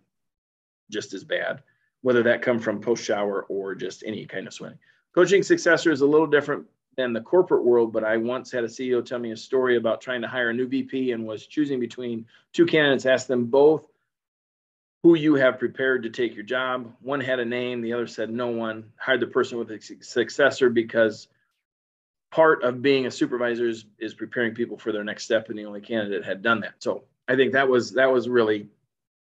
[0.91, 1.63] just as bad,
[2.03, 4.79] whether that come from post shower or just any kind of sweating.
[5.15, 8.69] Coaching successor is a little different than the corporate world, but I once had a
[8.69, 11.81] CEO tell me a story about trying to hire a new VP and was choosing
[11.81, 13.85] between two candidates, asked them both
[15.03, 16.95] who you have prepared to take your job.
[17.01, 18.93] One had a name, the other said no one.
[18.97, 21.29] Hired the person with a successor because
[22.31, 25.65] part of being a supervisor is, is preparing people for their next step, and the
[25.65, 26.75] only candidate had done that.
[26.79, 28.69] So I think that was that was really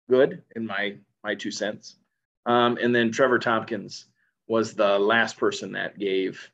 [0.08, 1.96] good in my my two cents.
[2.46, 4.06] Um, and then Trevor Tompkins
[4.46, 6.50] was the last person that gave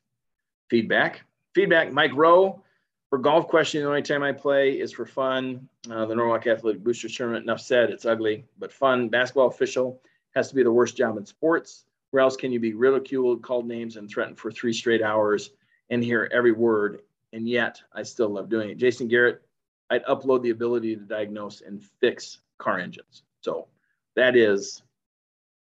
[0.69, 1.21] feedback.
[1.53, 2.61] Feedback, Mike Rowe.
[3.09, 5.67] For golf question, the only time I play is for fun.
[5.89, 9.09] Uh, the Norwalk Athletic Boosters Tournament, enough said, it's ugly, but fun.
[9.09, 9.99] Basketball official
[10.35, 11.85] has to be the worst job in sports.
[12.11, 15.51] Where else can you be ridiculed, called names, and threatened for three straight hours
[15.89, 17.01] and hear every word?
[17.33, 18.77] And yet, I still love doing it.
[18.77, 19.41] Jason Garrett,
[19.89, 23.23] I'd upload the ability to diagnose and fix car engines.
[23.41, 23.67] So
[24.15, 24.83] that is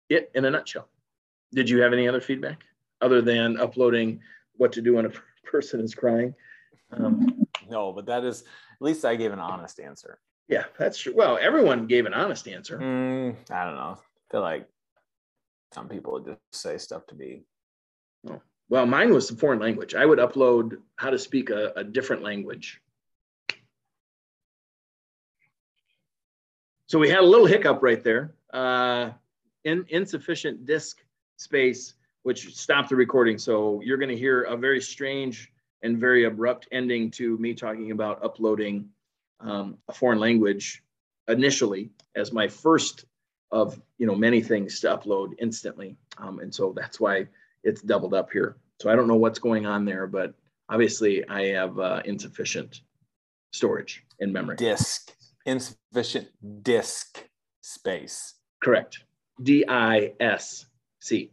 [0.09, 0.87] it in a nutshell.
[1.53, 2.63] Did you have any other feedback
[3.01, 4.21] other than uploading
[4.57, 5.11] what to do when a
[5.43, 6.33] person is crying?
[6.91, 10.19] Um, no, but that is at least I gave an honest answer.
[10.47, 11.13] Yeah, that's true.
[11.15, 12.77] Well, everyone gave an honest answer.
[12.77, 13.97] Mm, I don't know.
[13.97, 14.67] I feel like
[15.73, 17.43] some people would just say stuff to be.
[18.29, 18.41] Oh.
[18.69, 19.95] Well, mine was a foreign language.
[19.95, 22.81] I would upload how to speak a, a different language.
[26.87, 28.35] So we had a little hiccup right there.
[28.51, 29.11] Uh,
[29.63, 31.03] in, insufficient disk
[31.37, 33.37] space, which stopped the recording.
[33.37, 37.91] So you're going to hear a very strange and very abrupt ending to me talking
[37.91, 38.89] about uploading
[39.41, 40.83] um, a foreign language
[41.27, 43.05] initially as my first
[43.51, 45.95] of you know many things to upload instantly.
[46.17, 47.27] Um, and so that's why
[47.63, 48.57] it's doubled up here.
[48.81, 50.33] So i don't know what's going on there but
[50.67, 52.81] obviously i have uh, insufficient
[53.53, 54.55] storage in memory.
[54.57, 55.13] Disk.
[55.45, 56.29] Insufficient
[56.63, 57.29] disk
[57.61, 58.33] space.
[58.61, 59.03] Correct.
[59.41, 61.31] D-i-s-c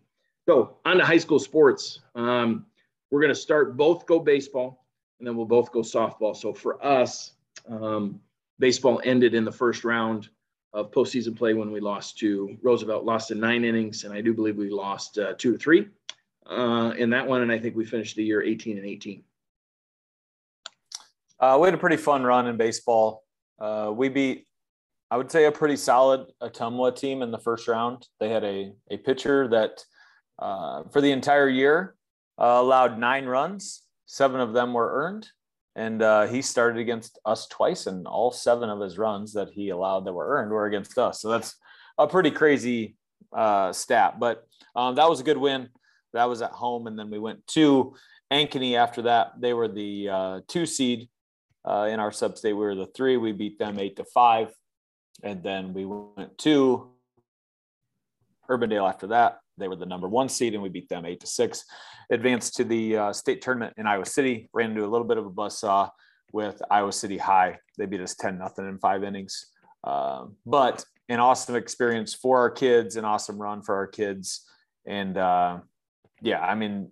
[0.50, 2.66] so on to high school sports um,
[3.10, 4.84] we're going to start both go baseball
[5.18, 7.32] and then we'll both go softball so for us
[7.68, 8.20] um,
[8.58, 10.28] baseball ended in the first round
[10.72, 14.32] of postseason play when we lost to Roosevelt, lost in nine innings, and I do
[14.32, 15.88] believe we lost uh, two to three
[16.46, 17.42] uh, in that one.
[17.42, 19.24] And I think we finished the year 18 and 18.
[21.40, 23.24] Uh, we had a pretty fun run in baseball.
[23.58, 24.46] Uh, we beat,
[25.10, 28.06] I would say, a pretty solid Ottumwa team in the first round.
[28.20, 29.84] They had a, a pitcher that,
[30.40, 31.94] uh, for the entire year,
[32.38, 33.82] uh, allowed nine runs.
[34.06, 35.28] Seven of them were earned
[35.76, 39.68] and uh, he started against us twice, and all seven of his runs that he
[39.68, 41.20] allowed that were earned were against us.
[41.20, 41.56] So that's
[41.96, 42.96] a pretty crazy
[43.32, 44.18] uh, stat.
[44.18, 45.68] But um, that was a good win.
[46.12, 47.94] That was at home, and then we went to
[48.32, 49.40] Ankeny after that.
[49.40, 51.08] They were the uh, two seed
[51.64, 52.52] uh, in our sub state.
[52.52, 53.16] We were the three.
[53.16, 54.52] We beat them eight to five,
[55.22, 56.90] and then we went to
[58.50, 59.38] Urbandale after that.
[59.60, 61.64] They were the number one seed, and we beat them eight to six.
[62.10, 64.48] Advanced to the uh, state tournament in Iowa City.
[64.52, 65.90] Ran into a little bit of a buzz saw
[66.32, 67.58] with Iowa City High.
[67.78, 69.46] They beat us ten nothing in five innings.
[69.84, 74.46] Uh, but an awesome experience for our kids, an awesome run for our kids,
[74.86, 75.58] and uh,
[76.20, 76.90] yeah, I mean,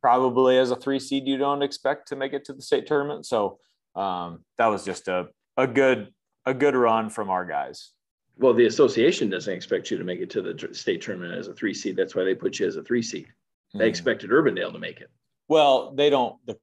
[0.00, 3.26] probably as a three seed, you don't expect to make it to the state tournament.
[3.26, 3.58] So
[3.94, 6.08] um, that was just a a good
[6.46, 7.90] a good run from our guys
[8.40, 11.54] well, the association doesn't expect you to make it to the state tournament as a
[11.54, 11.94] three seed.
[11.94, 13.28] That's why they put you as a three seed.
[13.74, 13.88] They mm.
[13.88, 15.10] expected Urbandale to make it.
[15.48, 16.36] Well, they don't.
[16.46, 16.56] The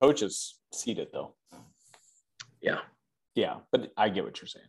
[0.00, 1.34] coaches seed it though.
[2.62, 2.78] Yeah.
[3.34, 4.66] Yeah, but I get what you're saying.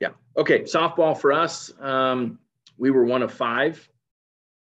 [0.00, 0.10] Yeah.
[0.36, 0.62] Okay.
[0.62, 1.72] Softball for us.
[1.80, 2.38] Um,
[2.76, 3.88] we were one of five,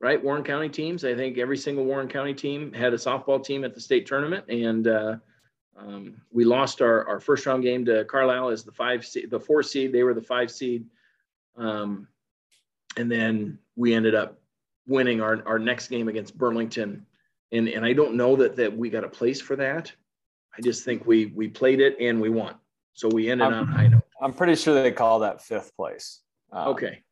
[0.01, 0.23] right?
[0.23, 1.05] Warren County teams.
[1.05, 4.47] I think every single Warren County team had a softball team at the state tournament,
[4.49, 5.17] and uh,
[5.79, 9.41] um, we lost our, our first round game to Carlisle as the five seed, the
[9.41, 9.93] four seed.
[9.93, 10.87] They were the five seed.
[11.57, 12.09] Um,
[12.97, 14.39] and then we ended up
[14.87, 17.05] winning our, our next game against Burlington.
[17.53, 19.93] And, and I don't know that, that we got a place for that.
[20.57, 22.55] I just think we we played it and we won.
[22.95, 24.03] So we ended I'm, on high note.
[24.23, 26.23] I'm pretty sure they call that fifth place.
[26.51, 27.03] Um, okay.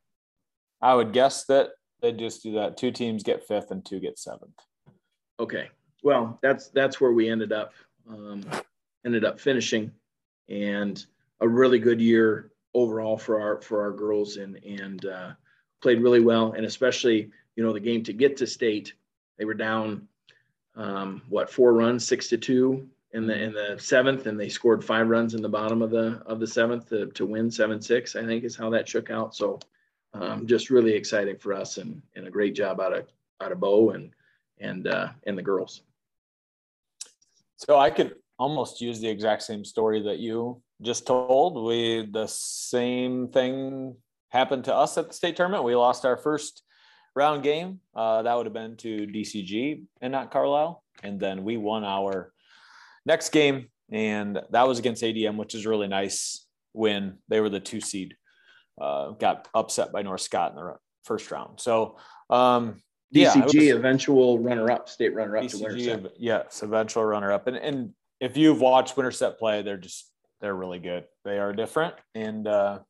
[0.81, 2.79] I would guess that they just do that.
[2.79, 4.59] Two teams get fifth and two get seventh.
[5.38, 5.68] Okay.
[6.03, 7.72] Well, that's that's where we ended up
[8.08, 8.44] um,
[9.04, 9.90] ended up finishing,
[10.48, 11.04] and
[11.40, 15.30] a really good year overall for our for our girls, and and uh,
[15.80, 18.94] played really well, and especially you know the game to get to state,
[19.38, 20.08] they were down
[20.76, 24.84] um, what four runs, six to two in the in the seventh, and they scored
[24.84, 28.16] five runs in the bottom of the of the seventh to, to win seven six.
[28.16, 29.34] I think is how that shook out.
[29.34, 29.60] So
[30.12, 33.06] um, just really exciting for us, and and a great job out of
[33.40, 34.10] out of Bo and
[34.58, 35.82] and uh, and the girls.
[37.56, 41.64] So I could almost use the exact same story that you just told.
[41.64, 43.96] We the same thing
[44.30, 45.64] happened to us at the state tournament.
[45.64, 46.62] We lost our first
[47.14, 47.80] round game.
[47.94, 52.32] Uh, that would have been to DCG and not Carlisle, and then we won our
[53.06, 57.18] next game, and that was against ADM, which is really nice win.
[57.28, 58.16] They were the two seed.
[58.80, 61.60] Uh, got upset by North Scott in the first round.
[61.60, 61.96] So
[62.28, 62.82] um,
[63.14, 66.12] DCG yeah, eventual runner up, state runner up to Winterset.
[66.18, 67.46] Yes, eventual runner up.
[67.46, 71.05] And and if you've watched Winterset play, they're just they're really good.
[71.24, 71.94] They are different.
[72.14, 72.81] And uh,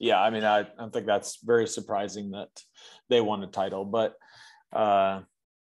[0.00, 2.48] yeah, I mean, I, I think that's very surprising that
[3.08, 3.84] they won a title.
[3.84, 4.16] But
[4.72, 5.20] uh,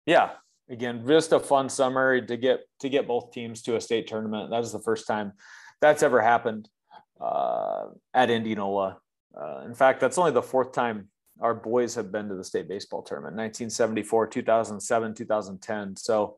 [0.07, 0.30] yeah,
[0.68, 4.50] again, just a fun summer to get to get both teams to a state tournament.
[4.50, 5.35] That was the first time
[5.80, 6.68] that's ever happened
[7.20, 8.98] uh, at Indianola.
[9.40, 11.09] Uh, in fact, that's only the fourth time
[11.40, 16.36] our boys have been to the state baseball tournament 1974 2007 2010 so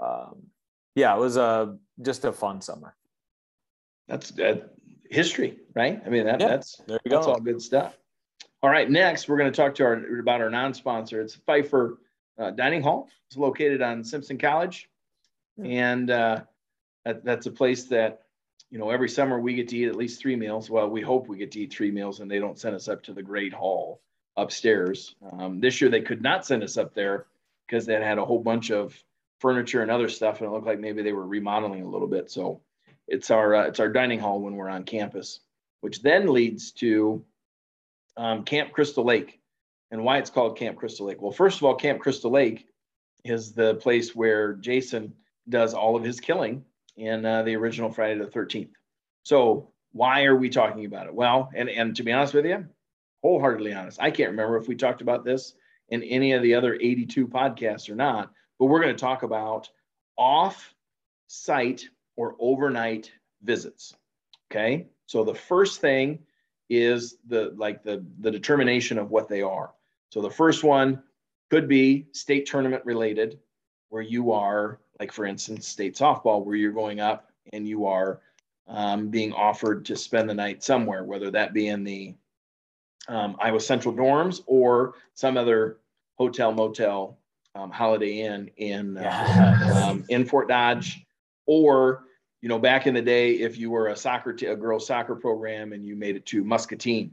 [0.00, 0.42] um,
[0.94, 2.94] yeah it was a just a fun summer
[4.10, 4.56] that's uh,
[5.10, 6.00] history, right?
[6.04, 7.32] I mean, that, Yeah, that's There you that's go.
[7.32, 7.96] all good stuff.
[8.62, 11.20] All right, next we're going to talk to our about our non-sponsor.
[11.20, 11.98] It's Pfeiffer
[12.38, 13.08] uh, Dining Hall.
[13.28, 14.90] It's located on Simpson College,
[15.62, 16.42] and uh,
[17.04, 18.22] that, that's a place that
[18.70, 20.68] you know every summer we get to eat at least three meals.
[20.68, 23.02] Well, we hope we get to eat three meals, and they don't send us up
[23.04, 24.02] to the great hall
[24.36, 25.14] upstairs.
[25.32, 27.26] Um, this year they could not send us up there
[27.66, 28.96] because they had a whole bunch of
[29.38, 32.30] furniture and other stuff, and it looked like maybe they were remodeling a little bit.
[32.30, 32.60] So
[33.08, 35.40] it's our uh, it's our dining hall when we're on campus,
[35.80, 37.24] which then leads to
[38.16, 39.40] um, Camp Crystal Lake,
[39.90, 41.20] and why it's called Camp Crystal Lake.
[41.20, 42.66] Well, first of all, Camp Crystal Lake
[43.24, 45.14] is the place where Jason
[45.48, 46.64] does all of his killing
[46.96, 48.70] in uh, the original Friday the Thirteenth.
[49.24, 51.14] So why are we talking about it?
[51.14, 52.66] Well, and and to be honest with you,
[53.22, 55.54] wholeheartedly honest, I can't remember if we talked about this
[55.88, 59.68] in any of the other 82 podcasts or not, but we're going to talk about
[60.16, 63.10] off-site or overnight
[63.42, 63.94] visits.
[64.50, 64.86] Okay.
[65.06, 66.20] So the first thing
[66.68, 69.72] is the like the the determination of what they are.
[70.10, 71.02] So the first one
[71.50, 73.40] could be state tournament related,
[73.88, 78.20] where you are like for instance state softball, where you're going up and you are
[78.68, 82.14] um, being offered to spend the night somewhere, whether that be in the
[83.10, 85.78] um, Iowa Central dorms or some other
[86.16, 87.18] hotel, motel,
[87.54, 89.76] um, Holiday Inn in uh, Yes.
[89.76, 91.04] um, in Fort Dodge,
[91.46, 92.04] or
[92.40, 95.14] you know, back in the day, if you were a soccer, t- a girls soccer
[95.14, 97.12] program and you made it to Muscatine,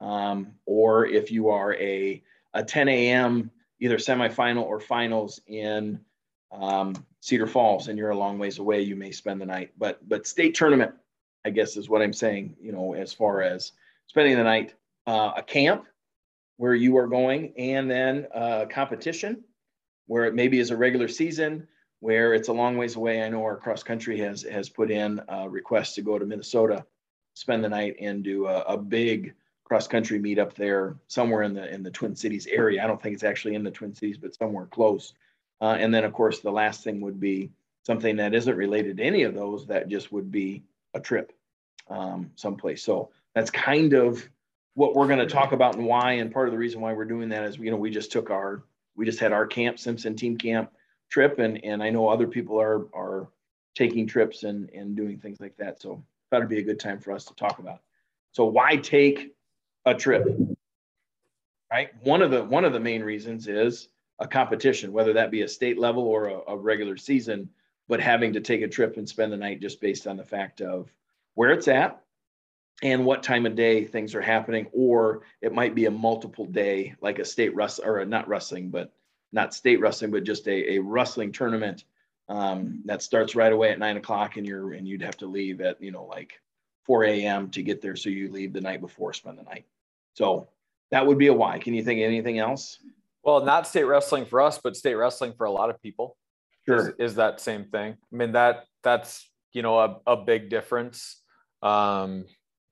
[0.00, 2.22] um, or if you are a,
[2.54, 3.50] a 10 a.m.
[3.80, 5.98] either semifinal or finals in
[6.52, 9.72] um, Cedar Falls and you're a long ways away, you may spend the night.
[9.78, 10.92] But but state tournament,
[11.44, 12.54] I guess is what I'm saying.
[12.60, 13.72] You know, as far as
[14.06, 14.74] spending the night,
[15.08, 15.86] uh, a camp
[16.58, 19.42] where you are going, and then uh, competition
[20.06, 21.66] where it maybe is a regular season
[22.00, 23.22] where it's a long ways away.
[23.22, 26.84] I know our cross country has has put in a request to go to Minnesota,
[27.34, 31.54] spend the night, and do a, a big cross country meet up there somewhere in
[31.54, 32.84] the in the Twin Cities area.
[32.84, 35.14] I don't think it's actually in the Twin Cities, but somewhere close.
[35.62, 37.50] Uh, and then of course the last thing would be
[37.86, 39.66] something that isn't related to any of those.
[39.66, 41.32] That just would be a trip
[41.88, 42.82] um, someplace.
[42.82, 44.28] So that's kind of
[44.78, 46.12] what we're going to talk about and why.
[46.12, 48.30] And part of the reason why we're doing that is you know we just took
[48.30, 48.62] our
[48.94, 50.70] we just had our camp Simpson team camp
[51.10, 53.28] trip and and I know other people are are
[53.74, 55.82] taking trips and and doing things like that.
[55.82, 57.80] So thought it'd be a good time for us to talk about.
[58.30, 59.34] So why take
[59.84, 60.24] a trip?
[61.72, 61.90] Right?
[62.04, 63.88] One of the one of the main reasons is
[64.20, 67.50] a competition, whether that be a state level or a, a regular season,
[67.88, 70.60] but having to take a trip and spend the night just based on the fact
[70.60, 70.92] of
[71.34, 72.00] where it's at
[72.82, 76.94] and what time of day things are happening, or it might be a multiple day,
[77.00, 78.92] like a state wrestling or a, not wrestling, but
[79.32, 81.84] not state wrestling, but just a, a wrestling tournament
[82.28, 85.60] um, that starts right away at nine o'clock, and you're and you'd have to leave
[85.60, 86.40] at you know like
[86.84, 87.50] 4 a.m.
[87.50, 89.66] to get there, so you leave the night before, spend the night.
[90.14, 90.48] So
[90.90, 91.58] that would be a why.
[91.58, 92.78] Can you think of anything else?
[93.22, 96.16] Well, not state wrestling for us, but state wrestling for a lot of people.
[96.98, 97.96] is, is that same thing.
[98.12, 101.22] I mean that that's you know a, a big difference.
[101.62, 102.24] Um,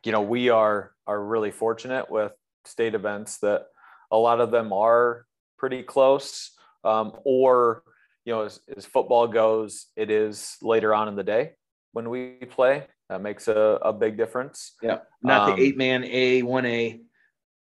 [0.04, 2.32] you know we are are really fortunate with
[2.64, 3.66] state events that
[4.10, 5.26] a lot of them are
[5.58, 6.52] pretty close.
[6.84, 7.82] Um, or
[8.24, 11.52] you know as, as football goes, it is later on in the day
[11.92, 12.86] when we play.
[13.08, 14.74] That makes a, a big difference.
[14.82, 17.00] Yeah, not Um, the eight man A, one A.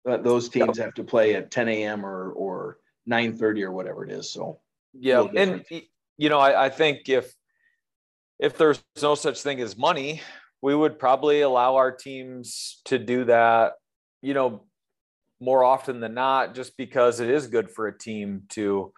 [0.06, 2.06] But those teams have to play at 10 a.m.
[2.06, 2.78] or or
[3.10, 4.32] 9:30 or whatever it is.
[4.32, 4.60] So
[4.93, 5.63] Yeah, and
[6.17, 7.34] you know, I, I think if
[8.39, 10.22] if there's no such thing as money,
[10.63, 13.73] we would probably allow our teams to do that.
[14.21, 14.63] You know,
[15.41, 18.93] more often than not, just because it is good for a team to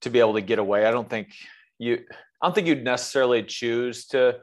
[0.00, 0.84] to be able to get away.
[0.84, 1.28] I don't think
[1.78, 2.00] you.
[2.42, 4.40] I don't think you'd necessarily choose to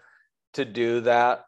[0.54, 1.44] to do that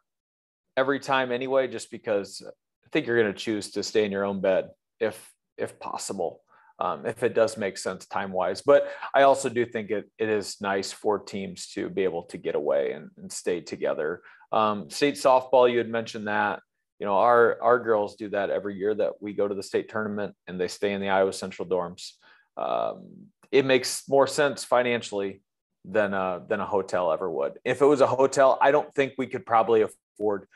[0.76, 4.26] every time anyway, just because I think you're going to choose to stay in your
[4.26, 4.68] own bed
[5.00, 6.42] if if possible
[6.78, 8.62] um, if it does make sense time wise.
[8.62, 12.38] But I also do think it, it is nice for teams to be able to
[12.38, 14.22] get away and, and stay together.
[14.52, 16.60] Um, state softball, you had mentioned that.
[16.98, 19.88] You know, our our girls do that every year that we go to the state
[19.88, 22.12] tournament and they stay in the Iowa Central dorms.
[22.56, 25.42] Um, it makes more sense financially
[25.84, 27.58] than a, than a hotel ever would.
[27.64, 30.46] If it was a hotel, I don't think we could probably afford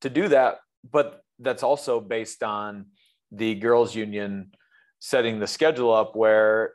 [0.00, 0.58] to do that.
[0.90, 2.86] But that's also based on
[3.30, 4.52] the girls' union
[5.04, 6.74] setting the schedule up where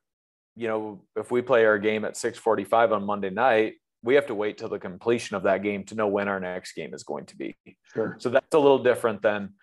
[0.57, 4.35] you know if we play our game at 6:45 on Monday night we have to
[4.35, 7.25] wait till the completion of that game to know when our next game is going
[7.25, 7.55] to be
[7.93, 8.17] sure.
[8.19, 9.53] so that's a little different than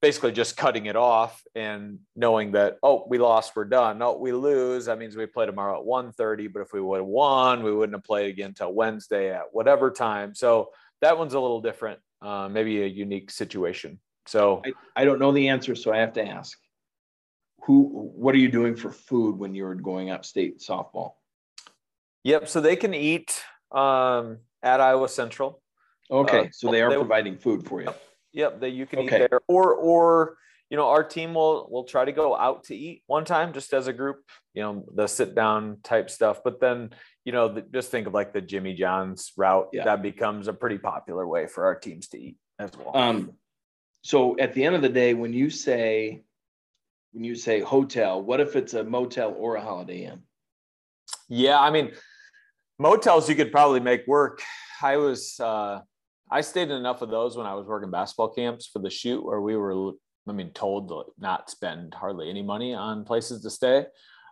[0.00, 4.30] basically just cutting it off and knowing that oh we lost we're done no we
[4.30, 7.72] lose that means we play tomorrow at 1:30 but if we would have won we
[7.72, 10.70] wouldn't have played again till Wednesday at whatever time so
[11.02, 14.00] that one's a little different uh, maybe a unique situation.
[14.26, 16.58] So I, I don't know the answer, so I have to ask.
[17.64, 21.12] Who, what are you doing for food when you're going upstate softball?
[22.24, 22.48] Yep.
[22.48, 23.42] So they can eat
[23.72, 25.62] um, at Iowa Central.
[26.10, 27.92] Okay, Uh, so they are they- providing food for you.
[28.32, 29.24] Yep, that you can Okay.
[29.24, 30.36] eat there, or or
[30.68, 33.72] you know our team will will try to go out to eat one time just
[33.72, 34.18] as a group.
[34.52, 36.90] You know the sit down type stuff, but then
[37.24, 39.68] you know the, just think of like the Jimmy John's route.
[39.72, 39.84] Yeah.
[39.84, 42.94] That becomes a pretty popular way for our teams to eat as well.
[42.94, 43.32] Um,
[44.02, 46.22] so at the end of the day, when you say,
[47.16, 50.20] when you say hotel, what if it's a motel or a Holiday Inn?
[51.30, 51.92] Yeah, I mean,
[52.78, 54.42] motels you could probably make work.
[54.82, 55.80] I was uh
[56.30, 59.24] I stayed in enough of those when I was working basketball camps for the shoot
[59.24, 59.92] where we were
[60.28, 63.86] I mean told to not spend hardly any money on places to stay.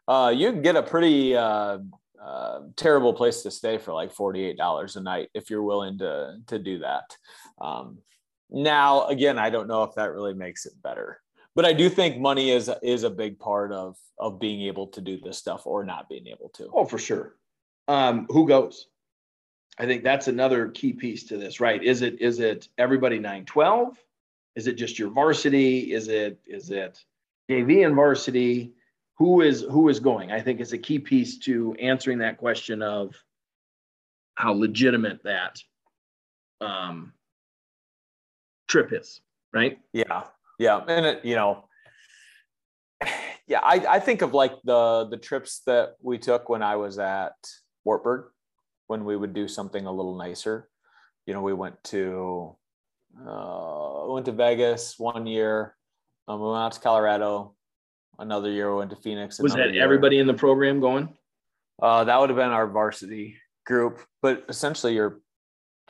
[0.06, 1.78] Uh you can get a pretty uh
[2.22, 6.58] uh, terrible place to stay for like $48 a night if you're willing to to
[6.58, 7.04] do that.
[7.60, 7.98] Um,
[8.50, 11.20] now again, I don't know if that really makes it better,
[11.54, 15.00] but I do think money is is a big part of of being able to
[15.00, 16.68] do this stuff or not being able to.
[16.72, 17.34] Oh, for sure.
[17.88, 18.88] Um, who goes?
[19.78, 21.82] I think that's another key piece to this, right?
[21.82, 23.98] Is it is it everybody 912?
[24.56, 25.92] Is it just your varsity?
[25.92, 27.04] Is it is it
[27.50, 28.72] JV and varsity?
[29.18, 30.32] Who is who is going?
[30.32, 33.14] I think is a key piece to answering that question of
[34.36, 35.60] how legitimate that
[36.60, 37.12] um,
[38.68, 39.20] trip is,
[39.52, 39.78] right?
[39.92, 40.24] Yeah,
[40.58, 41.64] yeah, and it, you know,
[43.46, 46.98] yeah, I, I think of like the the trips that we took when I was
[46.98, 47.34] at
[47.84, 48.26] Wartburg,
[48.86, 50.68] when we would do something a little nicer.
[51.26, 52.56] You know, we went to
[53.26, 55.76] uh, went to Vegas one year.
[56.28, 57.54] Um, we went out to Colorado.
[58.18, 59.40] Another year, we went to Phoenix.
[59.40, 59.82] Was that year.
[59.82, 61.08] everybody in the program going?
[61.82, 63.36] Uh, that would have been our varsity
[63.66, 65.20] group, but essentially, you're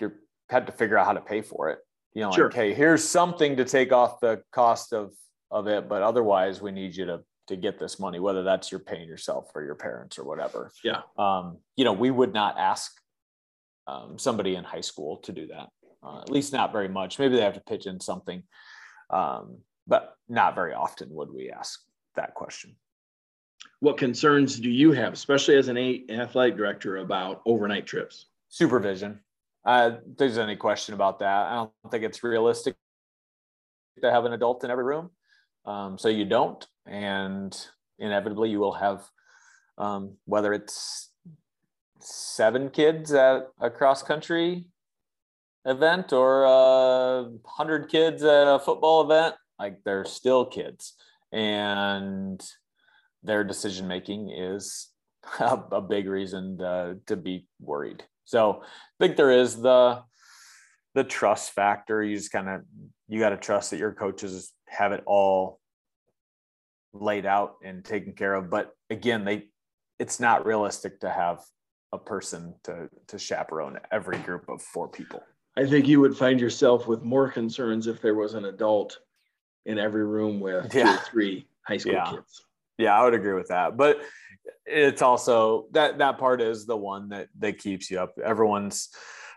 [0.00, 0.14] you're
[0.48, 1.80] had to figure out how to pay for it.
[2.14, 2.46] You know, Sure.
[2.46, 5.12] like, hey, here's something to take off the cost of
[5.50, 8.80] of it, but otherwise, we need you to to get this money, whether that's you're
[8.80, 10.70] paying yourself or your parents or whatever.
[10.82, 11.02] Yeah.
[11.18, 12.92] Um, you know, we would not ask
[13.86, 15.68] um, somebody in high school to do that.
[16.02, 17.18] Uh, at least not very much.
[17.18, 18.42] Maybe they have to pitch in something,
[19.10, 21.80] um, but not very often would we ask
[22.16, 22.76] that question.
[23.80, 25.76] What concerns do you have, especially as an
[26.10, 28.26] athletic director, about overnight trips?
[28.48, 29.18] supervision.
[29.64, 31.46] Uh, there's any question about that.
[31.46, 32.76] I don't think it's realistic
[34.02, 35.10] to have an adult in every room.
[35.64, 37.56] Um, so you don't, and
[37.98, 39.08] inevitably you will have,
[39.78, 41.10] um, whether it's
[42.00, 44.66] seven kids at a cross country
[45.64, 50.94] event or a hundred kids at a football event, like they're still kids,
[51.32, 52.44] and
[53.22, 54.90] their decision making is
[55.40, 58.04] a, a big reason to, to be worried.
[58.24, 60.02] So I think there is the
[60.94, 62.02] the trust factor.
[62.02, 62.62] You just kind of
[63.08, 65.60] you got to trust that your coaches have it all
[66.92, 68.50] laid out and taken care of.
[68.50, 69.48] But again, they
[69.98, 71.40] it's not realistic to have
[71.92, 75.22] a person to to chaperone every group of four people.
[75.56, 78.98] I think you would find yourself with more concerns if there was an adult
[79.66, 82.10] in every room with two or three high school Yeah.
[82.10, 82.44] kids.
[82.78, 83.76] Yeah, I would agree with that.
[83.76, 84.00] But
[84.66, 88.14] it's also that that part is the one that that keeps you up.
[88.22, 88.88] Everyone's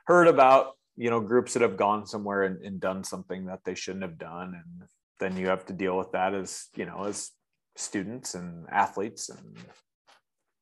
[0.06, 3.76] heard about you know groups that have gone somewhere and, and done something that they
[3.76, 4.88] shouldn't have done, and
[5.20, 7.32] then you have to deal with that as you know as
[7.76, 9.58] students and athletes, and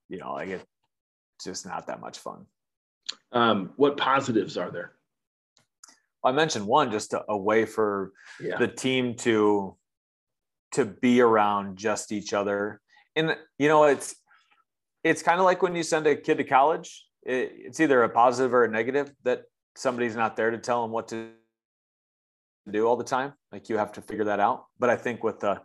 [0.10, 0.66] you know like it's
[1.44, 2.46] just not that much fun.
[3.32, 4.94] Um, what positives are there?
[6.24, 8.12] I mentioned one just a, a way for
[8.42, 8.58] Yeah.
[8.58, 9.78] the team to
[10.74, 12.82] to be around just each other.
[13.16, 14.16] And you know it's
[15.04, 18.10] it's kind of like when you send a kid to college it, it's either a
[18.10, 19.44] positive or a negative that
[19.76, 21.30] somebody's not there to tell them what to
[22.70, 23.34] do all the time.
[23.52, 24.66] Like you have to figure that out.
[24.80, 25.62] But i think with the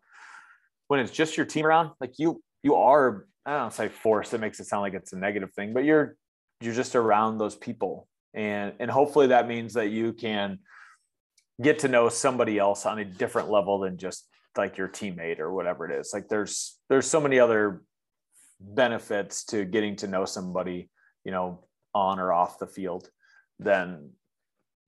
[0.88, 4.40] when it's just your team around like you you are i don't say forced it
[4.40, 6.16] makes it sound like it's a negative thing but you're
[6.60, 8.06] you're just around those people.
[8.34, 10.60] And and hopefully that means that you can
[11.60, 14.26] get to know somebody else on a different level than just
[14.60, 16.10] like your teammate or whatever it is.
[16.12, 17.82] Like there's there's so many other
[18.60, 20.90] benefits to getting to know somebody
[21.24, 23.08] you know on or off the field
[23.58, 24.10] than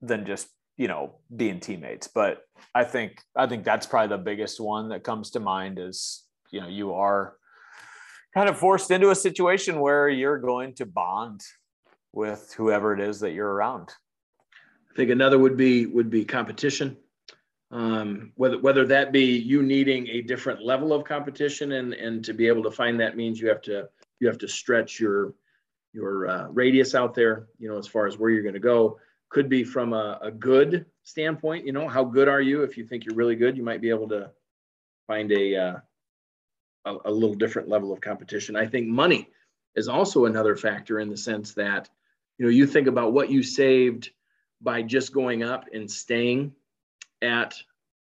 [0.01, 0.47] than just
[0.77, 2.07] you know being teammates.
[2.07, 2.41] But
[2.75, 6.61] i think i think that's probably the biggest one that comes to mind is you
[6.61, 7.35] know you are
[8.33, 11.41] kind of forced into a situation where you're going to bond
[12.11, 13.89] with whoever it is that you're around.
[14.91, 16.97] I think another would be would be competition.
[17.73, 22.33] Um, whether whether that be you needing a different level of competition and and to
[22.33, 25.33] be able to find that means you have to you have to stretch your
[25.91, 27.47] your uh, radius out there.
[27.57, 28.99] You know, as far as where you're going to go,
[29.33, 32.61] could be from a, a good standpoint, you know, how good are you?
[32.61, 34.29] If you think you're really good, you might be able to
[35.07, 35.75] find a, uh,
[36.85, 38.55] a, a little different level of competition.
[38.55, 39.29] I think money
[39.75, 41.89] is also another factor in the sense that,
[42.37, 44.11] you know, you think about what you saved
[44.61, 46.53] by just going up and staying
[47.23, 47.55] at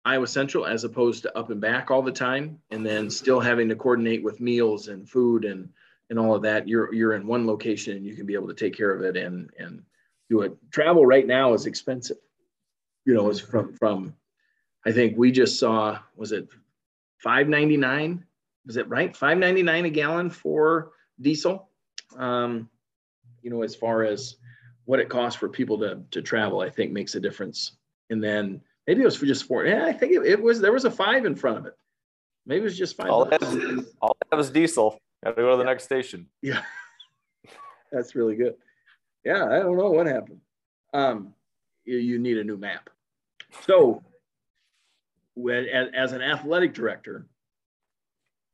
[0.05, 3.69] Iowa Central as opposed to up and back all the time, and then still having
[3.69, 5.69] to coordinate with meals and food and
[6.09, 6.67] and all of that.
[6.67, 9.17] You're you're in one location and you can be able to take care of it
[9.17, 9.83] and and
[10.31, 10.57] do it.
[10.71, 12.17] Travel right now is expensive.
[13.05, 14.15] You know, it's from from
[14.87, 16.49] I think we just saw was it
[17.21, 18.25] 599
[18.67, 21.69] is it right 599 a gallon for diesel
[22.17, 22.69] um,
[23.43, 24.37] you know as far as
[24.85, 27.73] what it costs for people to to travel i think makes a difference
[28.09, 29.65] and then maybe it was for just four.
[29.67, 31.75] Yeah i think it, it was there was a five in front of it.
[32.47, 34.99] Maybe it was just five all that was, all that was diesel.
[35.25, 35.69] Got to go to the yeah.
[35.69, 36.27] next station.
[36.43, 36.63] Yeah.
[37.93, 38.55] That's really good.
[39.25, 40.41] Yeah i don't know what happened.
[40.93, 41.35] Um,
[41.85, 42.91] you, you need a new map.
[43.67, 44.03] So
[45.35, 47.27] when as, as an athletic director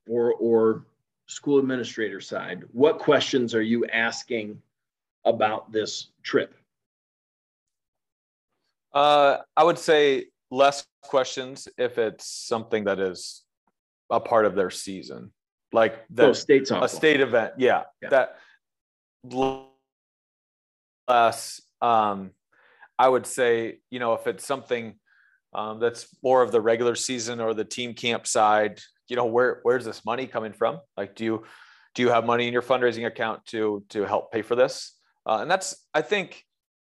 [0.09, 0.87] or or
[1.27, 4.61] school administrator side, what questions are you asking
[5.25, 6.55] about this trip?
[8.97, 13.43] Uh, I would say less questions if it's something that is
[14.09, 15.33] a part of their season,
[15.71, 17.53] like the oh, a state event.
[17.59, 18.09] Yeah, Yeah.
[18.09, 18.39] that
[21.07, 21.61] less.
[21.83, 22.31] Um,
[22.99, 24.95] I would say, you know, if it's something
[25.53, 29.61] um, that's more of the regular season or the team camp side, you know, where
[29.63, 30.81] where's this money coming from?
[30.97, 31.45] Like, do you
[31.95, 34.95] do you have money in your fundraising account to to help pay for this?
[35.27, 36.46] Uh, and that's I think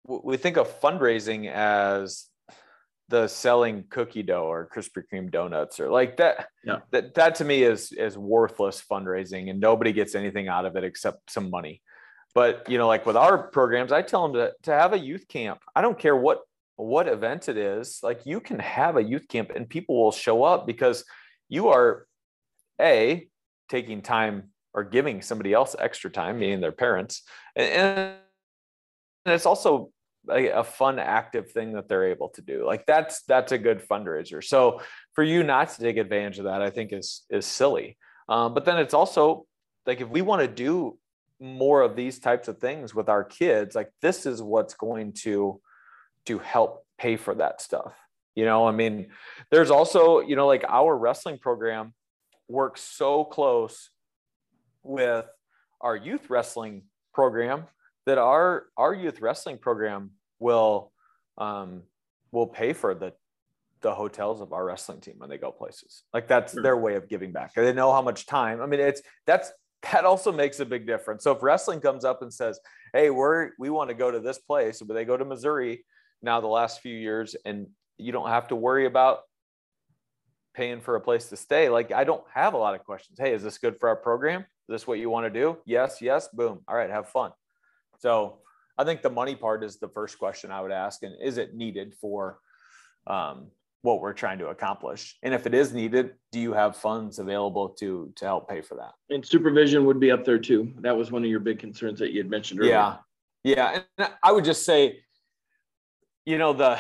[0.09, 2.26] we think of fundraising as
[3.09, 6.48] the selling cookie dough or Krispy Kreme donuts or like that.
[6.64, 6.78] Yeah.
[6.90, 10.84] That that to me is is worthless fundraising, and nobody gets anything out of it
[10.84, 11.82] except some money.
[12.34, 15.26] But you know, like with our programs, I tell them to to have a youth
[15.28, 15.61] camp.
[15.74, 16.40] I don't care what
[16.76, 18.00] what event it is.
[18.02, 21.04] Like you can have a youth camp, and people will show up because
[21.48, 22.06] you are
[22.80, 23.26] a
[23.68, 27.22] taking time or giving somebody else extra time, meaning their parents,
[27.56, 27.68] and,
[29.24, 29.90] and it's also
[30.30, 32.64] a, a fun active thing that they're able to do.
[32.66, 34.42] Like that's that's a good fundraiser.
[34.42, 34.80] So
[35.14, 37.96] for you not to take advantage of that i think is is silly.
[38.28, 39.46] Um, but then it's also
[39.86, 40.98] like if we want to do
[41.40, 45.60] more of these types of things with our kids like this is what's going to
[46.26, 47.94] to help pay for that stuff.
[48.34, 49.08] You know i mean
[49.50, 51.92] there's also you know like our wrestling program
[52.48, 53.90] works so close
[54.84, 55.26] with
[55.80, 57.64] our youth wrestling program
[58.06, 60.93] that our our youth wrestling program will
[61.36, 61.82] um,
[62.32, 63.12] will pay for the
[63.80, 66.03] the hotels of our wrestling team when they go places.
[66.12, 66.62] Like that's Sure.
[66.62, 67.55] their way of giving back.
[67.55, 68.61] They know how much time.
[68.61, 69.53] I mean, it's that's
[69.93, 71.22] that also makes a big difference.
[71.22, 72.59] So if wrestling comes up and says,
[72.93, 75.84] "Hey, we're we want to go to this place," but they go to Missouri
[76.22, 77.68] now the last few years, and
[77.99, 79.20] you don't have to worry about
[80.55, 81.68] paying for a place to stay.
[81.68, 83.18] Like I don't have a lot of questions.
[83.20, 84.41] Hey, is this good for our program?
[84.41, 85.57] Is this what you want to do?
[85.64, 86.61] Yes, yes, boom.
[86.66, 87.30] All right, have fun.
[88.01, 88.39] So
[88.78, 91.54] I think the money part is the first question I would ask, and is it
[91.54, 92.38] needed for
[93.08, 93.48] um,
[93.82, 95.16] what we're trying to accomplish?
[95.22, 98.76] And if it is needed, do you have funds available to to help pay for
[98.76, 98.92] that?
[99.12, 100.72] And supervision would be up there too.
[100.80, 102.72] That was one of your big concerns that you had mentioned earlier.
[102.72, 102.96] Yeah,
[103.42, 105.00] yeah, and I would just say,
[106.24, 106.78] you know, the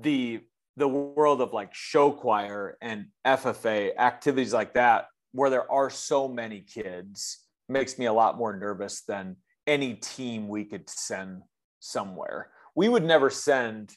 [0.00, 0.40] the
[0.76, 6.26] the world of like show choir and FFA activities like that, where there are so
[6.26, 7.38] many kids,
[7.68, 9.36] makes me a lot more nervous than
[9.66, 11.42] any team we could send
[11.80, 12.50] somewhere.
[12.74, 13.92] We would never send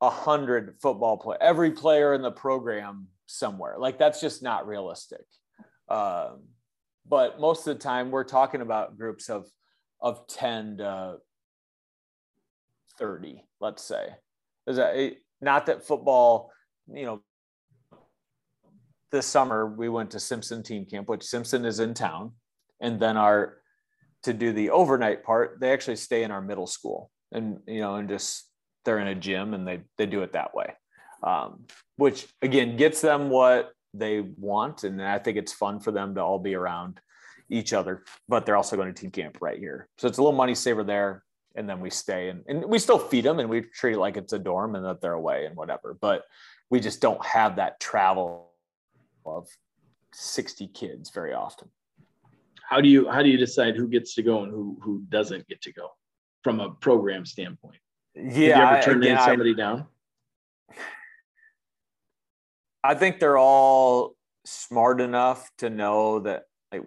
[0.00, 3.76] a hundred football play every player in the program somewhere.
[3.78, 5.24] Like that's just not realistic.
[5.88, 6.44] Um,
[7.06, 9.46] but most of the time, we're talking about groups of
[10.00, 11.16] of ten to
[12.98, 14.08] thirty, let's say.
[14.66, 16.50] Is that not that football?
[16.92, 17.22] You know,
[19.10, 22.32] this summer we went to Simpson team camp, which Simpson is in town,
[22.80, 23.58] and then our
[24.24, 27.96] to do the overnight part, they actually stay in our middle school, and you know,
[27.96, 28.48] and just
[28.84, 30.74] they're in a gym and they they do it that way,
[31.22, 31.64] um,
[31.96, 36.20] which again gets them what they want, and I think it's fun for them to
[36.20, 37.00] all be around
[37.48, 38.04] each other.
[38.28, 40.84] But they're also going to team camp right here, so it's a little money saver
[40.84, 41.22] there.
[41.56, 44.16] And then we stay and, and we still feed them and we treat it like
[44.16, 45.96] it's a dorm and that they're away and whatever.
[46.00, 46.24] But
[46.68, 48.50] we just don't have that travel
[49.24, 49.46] of
[50.12, 51.68] 60 kids very often.
[52.68, 55.46] How do you how do you decide who gets to go and who who doesn't
[55.48, 55.90] get to go
[56.42, 57.78] from a program standpoint?
[58.14, 59.86] Yeah, Have you ever turned again, in I- down?
[62.82, 66.82] I think they're all smart enough to know that like,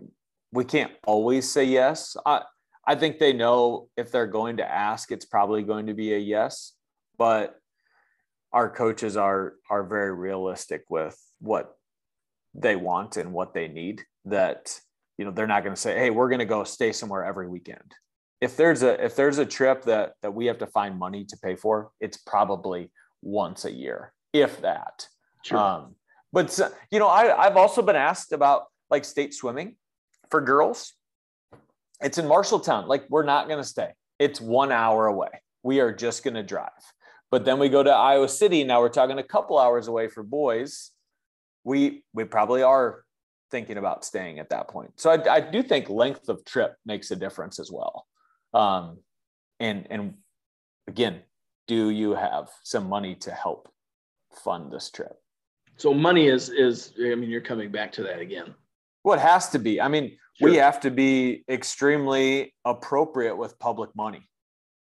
[0.52, 2.16] we can't always say yes.
[2.26, 2.44] I
[2.86, 6.18] I think they know if they're going to ask, it's probably going to be a
[6.18, 6.74] yes.
[7.18, 7.60] But
[8.54, 11.76] our coaches are are very realistic with what
[12.54, 14.80] they want and what they need that
[15.18, 17.48] you know they're not going to say hey we're going to go stay somewhere every
[17.48, 17.94] weekend.
[18.40, 21.38] If there's a if there's a trip that that we have to find money to
[21.38, 22.92] pay for it's probably
[23.22, 25.08] once a year if that.
[25.44, 25.58] Sure.
[25.58, 25.96] um
[26.34, 26.60] but
[26.92, 29.76] you know I, i've also been asked about like state swimming
[30.30, 30.94] for girls.
[32.02, 33.92] It's in marshalltown like we're not going to stay.
[34.20, 35.42] It's one hour away.
[35.64, 36.70] We are just going to drive.
[37.32, 40.24] But then we go to iowa city now we're talking a couple hours away for
[40.24, 40.92] boys.
[41.64, 43.04] We we probably are
[43.50, 44.92] thinking about staying at that point.
[44.96, 48.06] So I, I do think length of trip makes a difference as well.
[48.54, 49.00] Um,
[49.60, 50.14] and and
[50.88, 51.22] again,
[51.68, 53.70] do you have some money to help
[54.44, 55.14] fund this trip?
[55.78, 58.54] So money is is I mean you're coming back to that again.
[59.04, 59.80] Well, it has to be.
[59.80, 60.50] I mean, sure.
[60.50, 64.28] we have to be extremely appropriate with public money.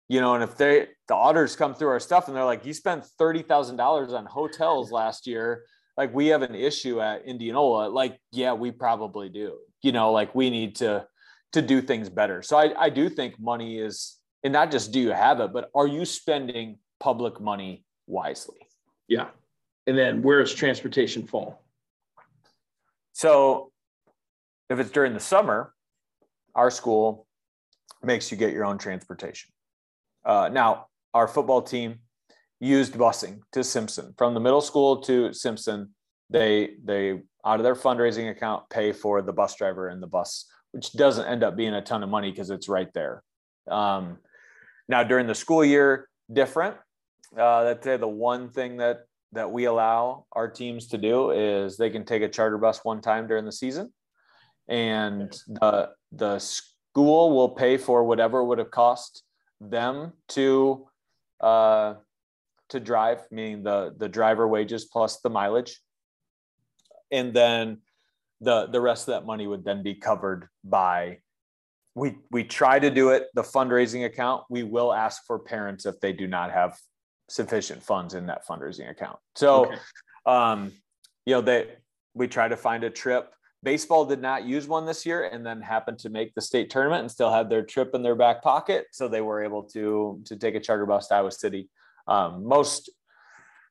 [0.08, 2.72] You know, and if they the auditors come through our stuff and they're like, you
[2.72, 5.64] spent thirty thousand dollars on hotels last year
[5.96, 9.58] like we have an issue at Indianola, like, yeah, we probably do.
[9.82, 11.06] You know, like we need to
[11.52, 12.42] to do things better.
[12.42, 15.70] So I, I do think money is and not just do you have it, but
[15.74, 18.58] are you spending public money wisely?
[19.08, 19.28] Yeah.
[19.86, 21.62] And then where does transportation fall?
[23.12, 23.72] So
[24.68, 25.72] if it's during the summer,
[26.54, 27.26] our school
[28.02, 29.50] makes you get your own transportation.
[30.24, 32.00] Uh, now, our football team
[32.60, 35.94] used busing to Simpson from the middle school to Simpson.
[36.30, 40.46] They they out of their fundraising account pay for the bus driver and the bus,
[40.72, 43.22] which doesn't end up being a ton of money because it's right there.
[43.70, 44.18] Um,
[44.88, 46.76] now during the school year, different.
[47.36, 49.00] Uh, that's the one thing that
[49.32, 53.00] that we allow our teams to do is they can take a charter bus one
[53.00, 53.92] time during the season,
[54.68, 59.22] and the the school will pay for whatever would have cost
[59.60, 60.86] them to
[61.40, 61.94] uh,
[62.70, 65.80] to drive, meaning the the driver wages plus the mileage,
[67.10, 67.78] and then
[68.40, 71.18] the the rest of that money would then be covered by.
[71.94, 74.44] We we try to do it the fundraising account.
[74.50, 76.76] We will ask for parents if they do not have
[77.28, 79.18] sufficient funds in that fundraising account.
[79.34, 79.76] So, okay.
[80.26, 80.72] um,
[81.24, 81.68] you know, they
[82.14, 83.32] we try to find a trip.
[83.62, 87.00] Baseball did not use one this year, and then happened to make the state tournament
[87.00, 90.36] and still had their trip in their back pocket, so they were able to to
[90.36, 91.70] take a charter bus to Iowa City
[92.06, 92.90] um, most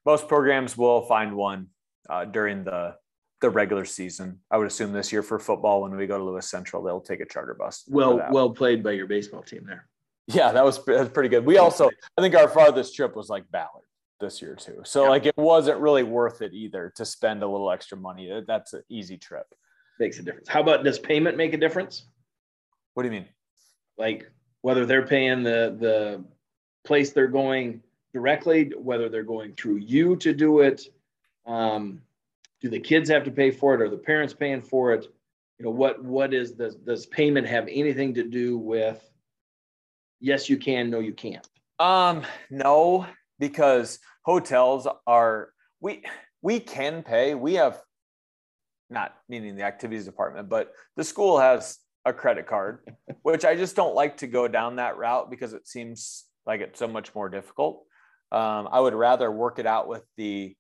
[0.06, 1.68] most programs will find one
[2.10, 2.96] uh, during the
[3.42, 4.40] the regular season.
[4.50, 7.20] I would assume this year for football, when we go to Lewis Central, they'll take
[7.20, 7.84] a charter bus.
[7.88, 9.88] Well, well played by your baseball team there.
[10.28, 11.46] Yeah, that was, that was pretty good.
[11.46, 13.86] We also, I think our farthest trip was like Ballard
[14.20, 14.82] this year too.
[14.84, 15.10] So yeah.
[15.10, 18.42] like it wasn't really worth it either to spend a little extra money.
[18.48, 19.46] That's an easy trip.
[20.00, 20.48] Makes a difference.
[20.48, 22.08] How about does payment make a difference?
[22.94, 23.28] What do you mean?
[23.98, 24.32] Like
[24.62, 26.26] whether they're paying the the
[26.86, 27.82] place they're going
[28.16, 30.88] directly, whether they're going through you to do it.
[31.46, 32.02] Um,
[32.62, 33.82] do the kids have to pay for it?
[33.82, 35.06] Are the parents paying for it?
[35.60, 39.04] You know, what what is does does payment have anything to do with
[40.22, 41.46] yes you can, no you can't?
[41.78, 43.06] Um, no,
[43.38, 45.50] because hotels are
[45.82, 46.04] we
[46.42, 47.36] we can pay.
[47.36, 47.82] We have
[48.90, 52.80] not meaning the activities department, but the school has a credit card,
[53.24, 56.80] which I just don't like to go down that route because it seems like it's
[56.80, 57.86] so much more difficult.
[58.32, 60.56] Um, I would rather work it out with the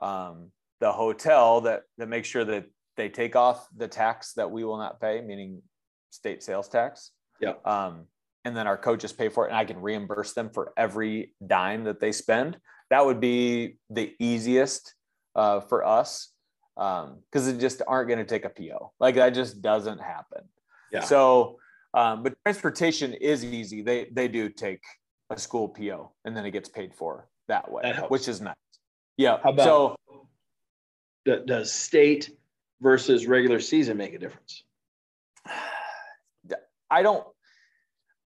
[0.00, 0.50] um,
[0.80, 2.66] the hotel that that makes sure that
[2.96, 5.62] they take off the tax that we will not pay, meaning
[6.10, 7.12] state sales tax.
[7.40, 7.54] Yeah.
[7.64, 8.06] Um,
[8.44, 11.84] and then our coaches pay for it, and I can reimburse them for every dime
[11.84, 12.58] that they spend.
[12.90, 14.94] That would be the easiest
[15.34, 16.32] uh, for us
[16.74, 18.92] because um, it just aren't going to take a PO.
[19.00, 20.42] Like that just doesn't happen.
[20.92, 21.02] Yeah.
[21.02, 21.58] So,
[21.92, 23.82] um, but transportation is easy.
[23.82, 24.82] They they do take
[25.30, 28.54] a school PO and then it gets paid for that way, that which is nice.
[29.16, 29.38] Yeah.
[29.42, 29.96] How about, so
[31.46, 32.30] does state
[32.80, 34.62] versus regular season make a difference?
[36.90, 37.26] I don't,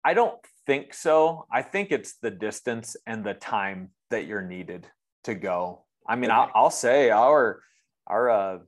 [0.05, 1.47] I don't think so.
[1.51, 4.87] I think it's the distance and the time that you're needed
[5.25, 5.85] to go.
[6.07, 6.39] I mean, okay.
[6.39, 7.63] I'll, I'll, say our,
[8.07, 8.59] our uh,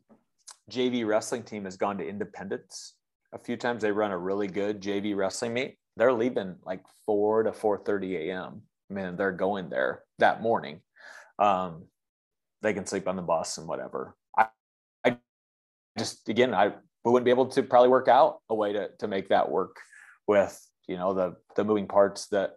[0.70, 2.95] JV wrestling team has gone to Independence
[3.35, 3.83] a few times.
[3.83, 8.62] They run a really good JV wrestling meet they're leaving like 4 to 4.30 a.m
[8.90, 10.80] i mean they're going there that morning.
[11.38, 11.86] Um,
[12.62, 14.16] they can sleep on the bus and whatever.
[14.38, 14.47] I,
[15.05, 15.18] I
[15.99, 16.68] just again i
[17.05, 19.76] we wouldn't be able to probably work out a way to, to make that work
[20.26, 22.53] with you know the the moving parts that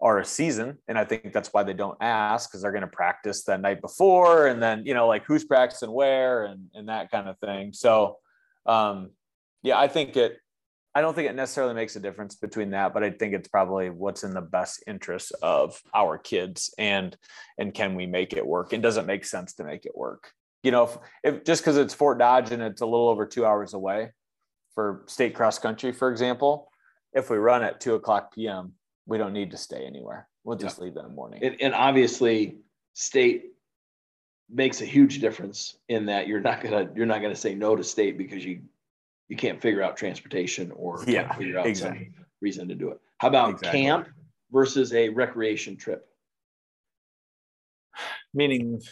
[0.00, 0.78] are a season.
[0.88, 3.80] And i think that's why they don't ask because they're going to practice the night
[3.80, 7.72] before and then you know like who's practicing where and and that kind of thing.
[7.72, 8.18] So
[8.64, 9.10] um
[9.64, 10.38] yeah i think it
[10.94, 13.88] I don't think it necessarily makes a difference between that, but I think it's probably
[13.88, 17.16] what's in the best interest of our kids and
[17.58, 18.72] and can we make it work?
[18.72, 20.32] And does it make sense to make it work?
[20.62, 23.46] You know, if, if just because it's Fort Dodge and it's a little over two
[23.46, 24.10] hours away
[24.74, 26.68] for state cross country, for example,
[27.12, 28.72] if we run at two o'clock PM,
[29.06, 30.28] we don't need to stay anywhere.
[30.44, 30.84] We'll just yeah.
[30.84, 31.42] leave in the morning.
[31.42, 32.58] And, and obviously,
[32.92, 33.52] state
[34.50, 37.82] makes a huge difference in that you're not gonna you're not gonna say no to
[37.82, 38.60] state because you
[39.32, 42.10] you can't figure out transportation or yeah, figure out exactly.
[42.14, 43.00] some reason to do it.
[43.16, 43.80] How about exactly.
[43.80, 44.08] camp
[44.50, 46.06] versus a recreation trip?
[48.34, 48.82] Meaning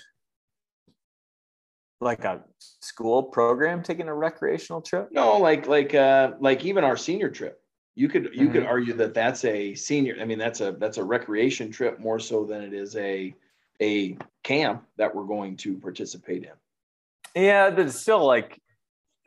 [2.01, 5.11] like a school program taking a recreational trip?
[5.12, 7.61] No, like like uh like even our senior trip.
[7.95, 8.53] You could you mm-hmm.
[8.53, 10.16] could argue that that's a senior.
[10.18, 13.34] I mean, that's a that's a recreation trip more so than it is a
[13.82, 17.43] a camp that we're going to participate in.
[17.43, 18.59] Yeah, but it's still like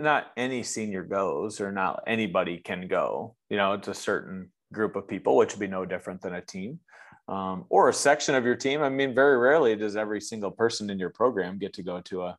[0.03, 3.35] not any senior goes or not anybody can go.
[3.49, 6.41] You know, it's a certain group of people, which would be no different than a
[6.41, 6.79] team
[7.27, 8.81] um, or a section of your team.
[8.81, 12.23] I mean, very rarely does every single person in your program get to go to
[12.23, 12.37] a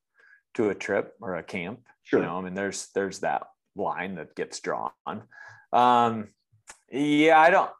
[0.54, 1.80] to a trip or a camp.
[2.02, 2.20] Sure.
[2.20, 3.44] You know, I mean, there's there's that
[3.76, 4.92] line that gets drawn.
[5.72, 6.28] Um,
[6.90, 7.70] yeah, I don't.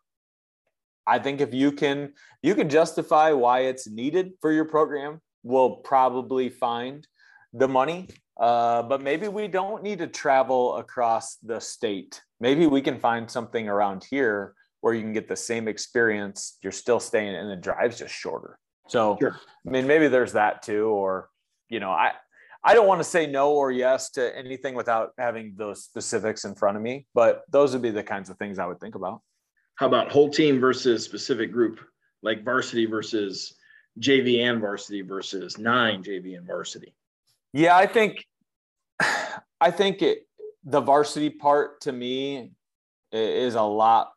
[1.07, 5.77] I think if you can you can justify why it's needed for your program, we'll
[5.77, 7.07] probably find
[7.53, 8.09] the money
[8.39, 12.21] uh, but maybe we don't need to travel across the state.
[12.41, 16.59] Maybe we can find something around here where you can get the same experience.
[16.63, 18.59] You're still staying, and the drive's just shorter.
[18.89, 19.41] So, sure.
[19.67, 20.89] I mean, maybe there's that too.
[20.89, 21.31] Or,
[21.69, 22.13] you know, I
[22.63, 26.55] I don't want to say no or yes to anything without having those specifics in
[26.55, 27.07] front of me.
[27.15, 29.21] But those would be the kinds of things I would think about.
[29.77, 31.81] How about whole team versus specific group,
[32.23, 33.55] like varsity versus
[34.01, 36.95] JV and varsity versus nine JV and varsity?
[37.55, 38.27] Yeah, I think
[39.61, 40.27] I think it
[40.65, 42.51] the varsity part to me
[43.13, 44.11] is a lot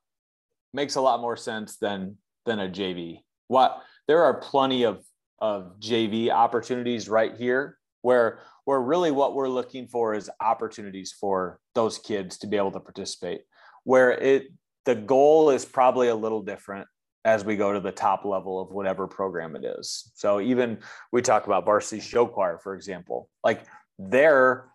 [0.74, 2.18] makes a lot more sense than
[2.48, 3.20] than a JV.
[3.48, 5.06] What there are plenty of
[5.40, 11.60] of JV opportunities right here where where really what we're looking for is opportunities for
[11.76, 13.42] those kids to be able to participate.
[13.84, 14.48] Where it
[14.86, 16.88] the goal is probably a little different
[17.28, 20.14] as we go to the top level of whatever program it is.
[20.16, 20.80] So even
[21.12, 23.66] we talk about varsity show choir, for example, like
[24.00, 24.70] their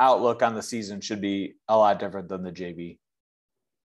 [0.00, 2.98] outlook on the season should be a lot different than the JV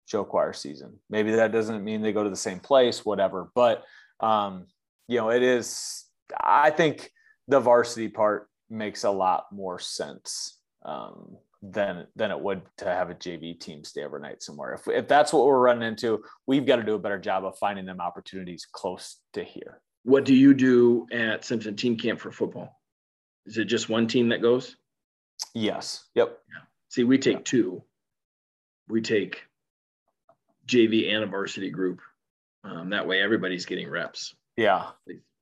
[0.05, 0.99] show choir season.
[1.09, 3.49] Maybe that doesn't mean they go to the same place, whatever.
[3.55, 3.83] But
[4.19, 4.67] um,
[5.07, 6.05] you know, it is.
[6.39, 7.09] I think
[7.47, 13.09] the varsity part makes a lot more sense um, than than it would to have
[13.09, 14.73] a JV team stay overnight somewhere.
[14.73, 17.57] If if that's what we're running into, we've got to do a better job of
[17.57, 19.79] finding them opportunities close to here.
[20.03, 22.81] What do you do at Simpson Team Camp for football?
[23.45, 24.75] Is it just one team that goes?
[25.53, 26.05] Yes.
[26.15, 26.37] Yep.
[26.49, 26.61] Yeah.
[26.89, 27.81] See, we take two.
[28.89, 29.43] We take
[30.67, 32.01] JV and a varsity group.
[32.65, 34.35] Um, that way, everybody's getting reps.
[34.57, 34.87] Yeah.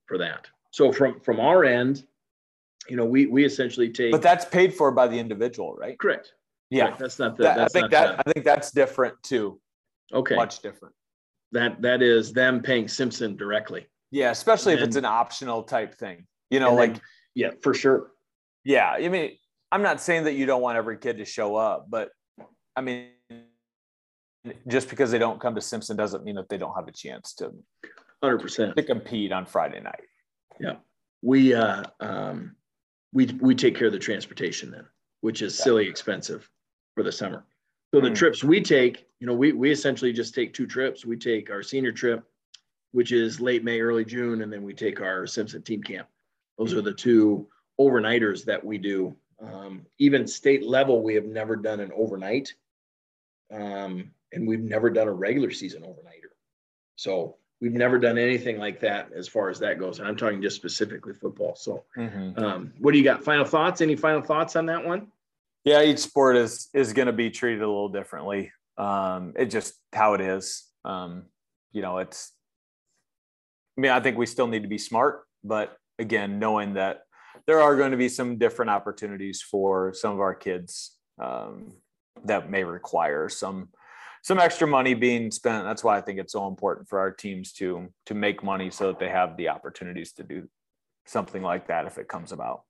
[0.06, 0.46] For that.
[0.70, 2.04] So from from our end,
[2.88, 4.12] you know, we we essentially take.
[4.12, 5.98] But that's paid for by the individual, right?
[5.98, 6.32] Correct.
[6.70, 6.86] Yeah.
[6.86, 6.98] Correct.
[6.98, 7.44] That's not the.
[7.44, 9.60] That, that's I think that the, I think that's different too.
[10.12, 10.36] Okay.
[10.36, 10.94] Much different.
[11.52, 13.86] That that is them paying Simpson directly.
[14.10, 16.26] Yeah, especially and, if it's an optional type thing.
[16.50, 17.02] You know, like then,
[17.34, 18.10] yeah, for sure.
[18.64, 19.32] Yeah, I mean,
[19.70, 22.10] I'm not saying that you don't want every kid to show up, but
[22.76, 23.08] I mean,
[24.68, 27.34] just because they don't come to Simpson doesn't mean that they don't have a chance
[27.34, 27.52] to
[28.22, 30.04] 100% to compete on Friday night.
[30.60, 30.76] Yeah.
[31.22, 32.56] We, uh, um,
[33.12, 34.86] we, we take care of the transportation then,
[35.20, 36.48] which is silly expensive
[36.94, 37.44] for the summer.
[37.94, 38.14] So the mm.
[38.14, 41.04] trips we take, you know, we, we essentially just take two trips.
[41.04, 42.24] We take our senior trip,
[42.92, 46.08] which is late May, early June, and then we take our Simpson team camp.
[46.58, 47.48] Those are the two
[47.78, 52.54] overnighters that we do um, even state level, we have never done an overnight.
[53.52, 56.32] Um, and we've never done a regular season overnighter.
[56.96, 60.00] So we've never done anything like that as far as that goes.
[60.00, 61.54] And I'm talking just specifically football.
[61.54, 62.36] So mm-hmm.
[62.42, 63.22] um, what do you got?
[63.22, 63.80] Final thoughts?
[63.80, 65.06] Any final thoughts on that one?
[65.64, 68.50] Yeah, each sport is is going to be treated a little differently.
[68.76, 70.64] Um, it just how it is.
[70.84, 71.26] Um,
[71.72, 72.32] you know, it's.
[73.78, 77.04] I mean, I think we still need to be smart, but again, knowing that
[77.46, 81.72] there are going to be some different opportunities for some of our kids um,
[82.24, 83.68] that may require some
[84.22, 85.64] some extra money being spent.
[85.64, 88.88] That's why I think it's so important for our teams to to make money so
[88.88, 90.48] that they have the opportunities to do
[91.06, 92.62] something like that if it comes about.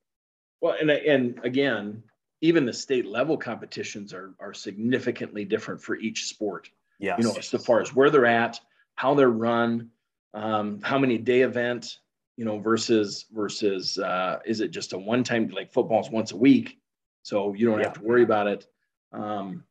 [0.60, 2.02] Well, and and again,
[2.40, 6.68] even the state level competitions are are significantly different for each sport.
[6.98, 7.18] Yes.
[7.18, 8.60] You know, as far as where they're at,
[8.94, 9.90] how they're run,
[10.34, 11.98] um, how many day event
[12.36, 16.36] you know, versus versus uh, is it just a one time like football's once a
[16.36, 16.78] week,
[17.22, 17.84] so you don't yeah.
[17.84, 18.66] have to worry about it.
[19.12, 19.64] Um,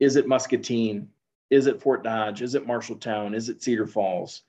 [0.00, 1.08] is it Muscatine?
[1.54, 2.42] Is it Fort Dodge?
[2.42, 3.32] Is it Marshalltown?
[3.32, 4.42] Is it Cedar Falls?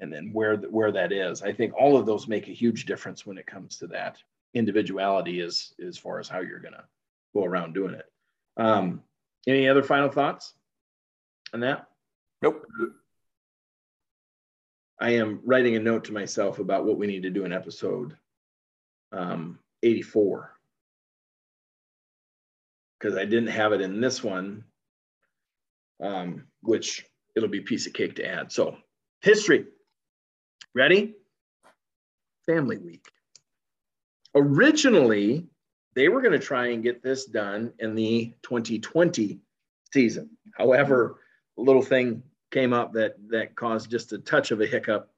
[0.00, 1.40] And then where where that is.
[1.40, 4.18] I think all of those make a huge difference when it comes to that
[4.54, 6.84] individuality as as far as how you're gonna
[7.32, 8.06] go around doing it.
[8.56, 9.02] Um,
[9.46, 10.54] any other final thoughts
[11.54, 11.86] on that?
[12.42, 12.66] Nope.
[15.00, 18.16] I am writing a note to myself about what we need to do in episode
[19.12, 20.52] um, 84
[22.98, 24.64] because I didn't have it in this one,
[26.02, 27.04] um, which
[27.36, 28.52] it'll be piece of cake to add.
[28.52, 28.76] So,
[29.20, 29.66] history.
[30.74, 31.14] Ready?
[32.46, 33.04] Family Week.
[34.34, 35.46] Originally,
[35.94, 39.40] they were going to try and get this done in the 2020
[39.92, 40.30] season.
[40.56, 41.20] However,
[41.58, 45.10] a little thing came up that that caused just a touch of a hiccup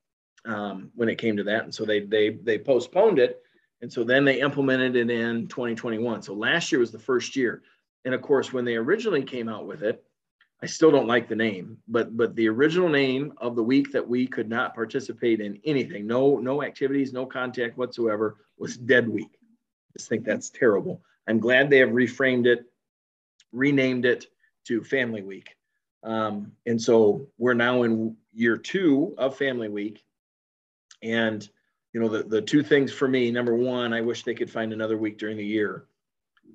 [0.44, 3.42] um, when it came to that, and so they they they postponed it,
[3.82, 6.22] and so then they implemented it in 2021.
[6.22, 7.62] So last year was the first year,
[8.04, 10.02] and of course when they originally came out with it,
[10.62, 14.06] I still don't like the name, but but the original name of the week that
[14.06, 19.30] we could not participate in anything, no no activities, no contact whatsoever, was Dead Week.
[19.32, 21.02] I just think that's terrible.
[21.26, 22.64] I'm glad they have reframed it,
[23.52, 24.26] renamed it
[24.66, 25.54] to Family Week.
[26.02, 30.04] Um, and so we're now in year two of Family Week.
[31.02, 31.48] And,
[31.92, 34.72] you know, the, the two things for me number one, I wish they could find
[34.72, 35.86] another week during the year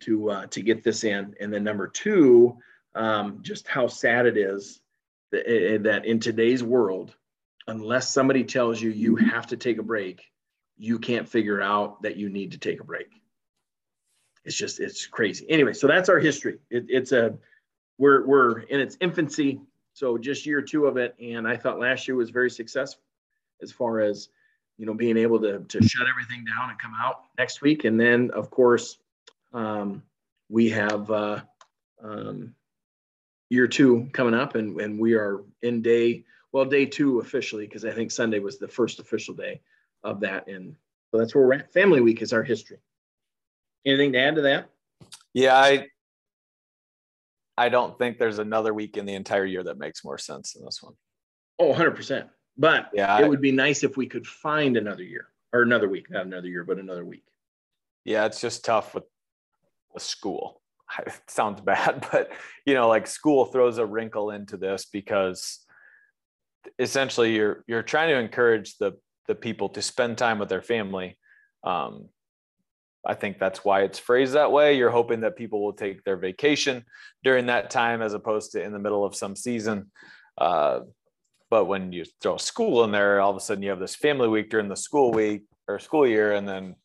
[0.01, 1.35] to, uh, to get this in.
[1.39, 2.57] And then number two,
[2.95, 4.81] um, just how sad it is
[5.31, 7.13] that, eh, eh, that in today's world,
[7.67, 10.23] unless somebody tells you you have to take a break,
[10.77, 13.07] you can't figure out that you need to take a break.
[14.43, 15.45] It's just, it's crazy.
[15.49, 16.59] Anyway, so that's our history.
[16.69, 17.37] It, it's a,
[17.97, 19.61] we're we're in its infancy,
[19.93, 21.15] so just year two of it.
[21.19, 23.01] And I thought last year was very successful
[23.61, 24.29] as far as
[24.77, 27.85] you know being able to to shut everything down and come out next week.
[27.85, 28.97] And then of course
[29.53, 30.03] um,
[30.49, 31.41] we have uh,
[32.03, 32.53] um,
[33.49, 37.85] year two coming up, and and we are in day well day two officially because
[37.85, 39.61] I think Sunday was the first official day
[40.03, 40.47] of that.
[40.47, 40.75] And
[41.11, 41.73] so that's where we're at.
[41.73, 42.77] Family Week is our history.
[43.85, 44.69] Anything to add to that?
[45.33, 45.87] Yeah, I
[47.57, 50.65] I don't think there's another week in the entire year that makes more sense than
[50.65, 50.93] this one.
[51.57, 52.27] Oh, 100%.
[52.57, 55.87] But yeah, it I, would be nice if we could find another year or another
[55.87, 57.23] week, not another year, but another week.
[58.03, 59.05] Yeah, it's just tough with
[59.95, 60.61] a school.
[60.99, 62.31] It sounds bad, but
[62.65, 65.59] you know, like school throws a wrinkle into this because
[66.79, 68.93] essentially you're you're trying to encourage the
[69.27, 71.17] the people to spend time with their family
[71.65, 72.09] um,
[73.05, 74.77] I think that's why it's phrased that way.
[74.77, 76.83] You're hoping that people will take their vacation
[77.23, 79.91] during that time as opposed to in the middle of some season.
[80.37, 80.81] Uh,
[81.51, 84.27] but when you throw school in there, all of a sudden you have this family
[84.27, 86.75] week during the school week or school year, and then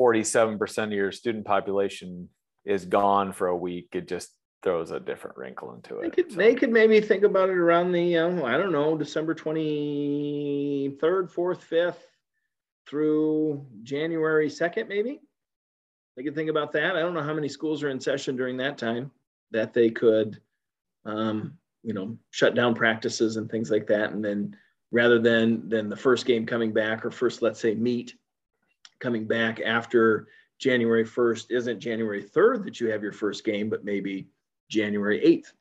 [0.00, 2.28] 47% of your student population
[2.64, 3.88] is gone for a week.
[3.92, 4.30] It just
[4.62, 6.02] throws a different wrinkle into it.
[6.02, 6.36] They could, so.
[6.36, 11.60] they could maybe think about it around the, um, I don't know, December 23rd, 4th,
[11.70, 11.96] 5th
[12.86, 15.20] through January 2nd, maybe.
[16.16, 16.96] They could think about that.
[16.96, 19.10] I don't know how many schools are in session during that time
[19.52, 20.40] that they could,
[21.06, 24.10] um, you know, shut down practices and things like that.
[24.12, 24.56] And then
[24.90, 28.14] rather than than the first game coming back or first, let's say, meet
[28.98, 30.28] coming back after
[30.60, 34.28] January 1st isn't January 3rd that you have your first game, but maybe
[34.68, 35.52] January 8th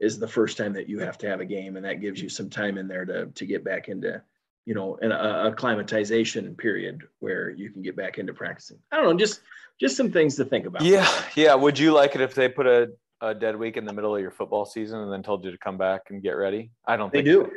[0.00, 1.76] is the first time that you have to have a game.
[1.76, 4.22] And that gives you some time in there to, to get back into
[4.66, 8.78] you know, an, a acclimatization period where you can get back into practicing.
[8.90, 9.40] I don't know, just
[9.80, 10.82] just some things to think about.
[10.82, 11.54] Yeah, yeah.
[11.54, 12.90] Would you like it if they put a,
[13.20, 15.58] a dead week in the middle of your football season and then told you to
[15.58, 16.70] come back and get ready?
[16.86, 17.10] I don't.
[17.10, 17.50] Think they do.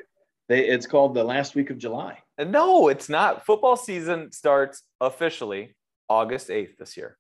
[0.49, 2.19] They, it's called the last week of July.
[2.39, 3.45] No, it's not.
[3.45, 5.75] Football season starts officially
[6.09, 7.17] August eighth this year.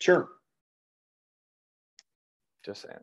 [0.00, 0.28] Sure.
[2.64, 2.98] Just saying.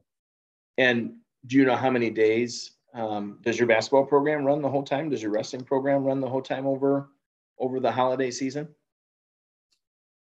[0.78, 1.16] And
[1.46, 5.10] do you know how many days um, does your basketball program run the whole time?
[5.10, 7.10] Does your wrestling program run the whole time over
[7.60, 8.68] over the holiday season?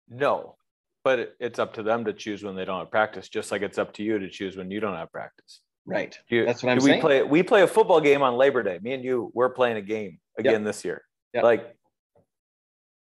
[0.09, 0.57] No,
[1.05, 3.79] but it's up to them to choose when they don't have practice, just like it's
[3.79, 5.61] up to you to choose when you don't have practice.
[5.87, 6.19] Right.
[6.29, 7.01] You, That's what I'm we saying.
[7.01, 8.79] Play, we play a football game on Labor Day.
[8.83, 10.65] Me and you, we're playing a game again yep.
[10.65, 11.03] this year.
[11.33, 11.45] Yep.
[11.45, 11.77] Like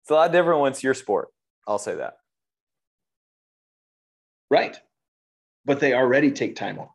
[0.02, 1.30] it's a lot different when it's your sport.
[1.68, 2.18] I'll say that.
[4.50, 4.80] Right.
[5.66, 6.90] But they already take time off.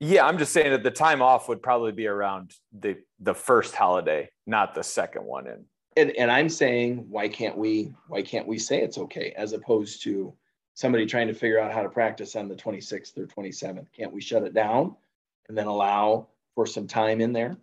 [0.00, 3.74] Yeah, I'm just saying that the time off would probably be around the the first
[3.74, 5.64] holiday, not the second one in.
[5.96, 10.02] And and I'm saying why can't we why can't we say it's okay as opposed
[10.02, 10.34] to
[10.74, 13.86] somebody trying to figure out how to practice on the 26th or 27th?
[13.96, 14.94] Can't we shut it down
[15.48, 17.56] and then allow for some time in there?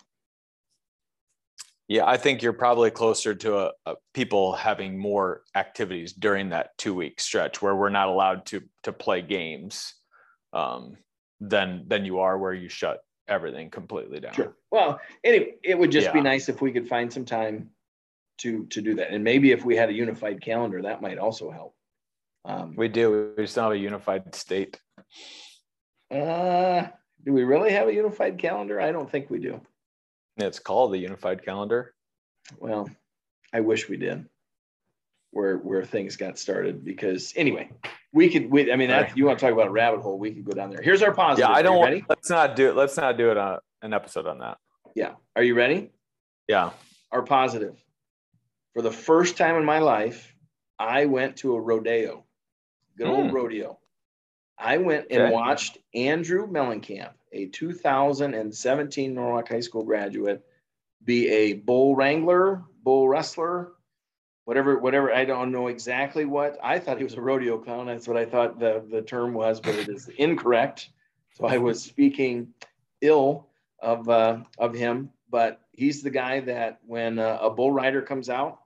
[1.94, 6.76] Yeah, I think you're probably closer to a, a people having more activities during that
[6.80, 9.94] two week stretch where we're not allowed to to play games
[10.54, 10.98] um,
[11.40, 14.34] than than you are where you shut everything completely down.
[14.34, 14.56] Sure.
[14.72, 17.70] Well, anyway, it would just be nice if we could find some time
[18.40, 21.52] to to do that, and maybe if we had a unified calendar, that might also
[21.52, 21.76] help.
[22.44, 23.36] Um, We do.
[23.38, 24.82] We just have a unified state.
[26.10, 26.88] uh,
[27.24, 28.82] do we really have a unified calendar?
[28.82, 29.62] I don't think we do.
[30.38, 31.94] It's called the unified calendar.
[32.58, 32.90] Well,
[33.54, 34.26] I wish we did.
[35.32, 37.72] Where where things got started, because anyway,
[38.12, 38.52] we could.
[38.52, 40.20] We, I mean, that you want to talk about a rabbit hole?
[40.20, 40.82] We could go down there.
[40.82, 41.50] Here's our positive.
[41.50, 42.04] Yeah, I don't want.
[42.08, 42.76] Let's not do it.
[42.76, 44.58] Let's not do it on an episode on that.
[44.96, 45.14] Yeah.
[45.36, 45.92] Are you ready?
[46.48, 46.70] Yeah.
[47.12, 47.84] Our positive.
[48.76, 50.36] For the first time in my life,
[50.78, 52.26] I went to a rodeo,
[52.96, 53.36] good old Hmm.
[53.36, 53.80] rodeo.
[54.58, 55.34] I went and Okay.
[55.34, 60.44] watched Andrew Mellencamp, a 2017 Norwalk High School graduate,
[61.04, 63.74] be a bull wrangler, bull wrestler,
[64.46, 65.14] whatever, whatever.
[65.14, 66.58] I don't know exactly what.
[66.64, 67.88] I thought he was a rodeo clown.
[67.88, 70.90] That's what I thought the, the term was, but it is incorrect.
[71.36, 72.54] So I was speaking
[73.02, 73.48] ill
[73.80, 78.30] of uh, of him, but he's the guy that when uh, a bull rider comes
[78.30, 78.60] out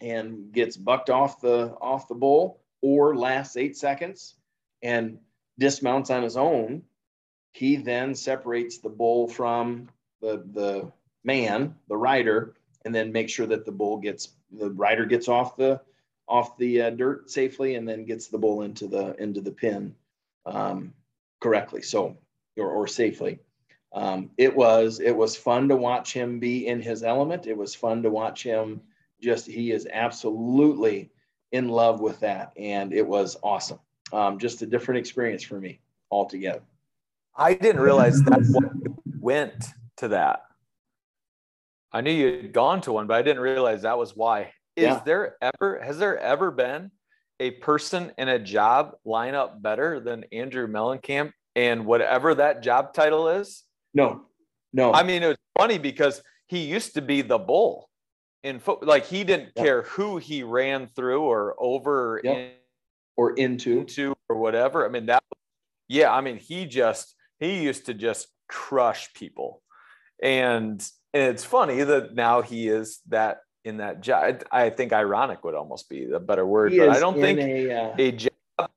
[0.00, 4.34] and gets bucked off the off the bull or lasts eight seconds
[4.82, 5.18] and
[5.58, 6.82] dismounts on his own,
[7.56, 9.88] he then separates the bull from
[10.20, 10.92] the the
[11.24, 12.54] man, the rider,
[12.84, 15.80] and then make sure that the bull gets the rider gets off the
[16.28, 19.94] off the uh, dirt safely and then gets the bull into the into the pin
[20.44, 20.92] um,
[21.40, 22.18] correctly so
[22.58, 23.38] or, or safely.
[23.90, 27.46] Um, it was it was fun to watch him be in his element.
[27.46, 28.82] It was fun to watch him
[29.22, 31.10] just he is absolutely
[31.52, 33.80] in love with that and it was awesome.
[34.12, 35.80] Um, just a different experience for me
[36.10, 36.60] altogether
[37.36, 38.22] I didn't realize
[38.52, 38.72] what
[39.20, 39.66] went
[39.98, 40.40] to that.
[41.92, 44.52] I knew you had gone to one, but I didn't realize that was why.
[44.76, 45.02] Is Yeah.
[45.04, 46.90] there ever has there ever been
[47.40, 52.92] a person in a job line up better than Andrew Mellencamp and whatever that job
[52.94, 53.64] title is?
[53.94, 54.26] no
[54.72, 57.88] no I mean, it was funny because he used to be the bull
[58.42, 58.82] in foot.
[58.84, 59.64] Like he didn't Yep.
[59.64, 62.54] care who he ran through or over Yep.
[63.16, 64.84] or into into or whatever.
[64.84, 65.22] I mean, that,
[65.88, 69.62] yeah, I mean, he just, he used to just crush people.
[70.22, 74.44] And, and it's funny that now he is that in that job.
[74.50, 77.72] I think ironic would almost be the better word, he but I don't think a,
[77.72, 78.70] uh, a job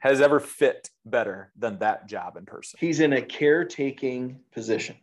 [0.00, 2.78] has ever fit better than that job in person.
[2.80, 4.96] he's in a caretaking position.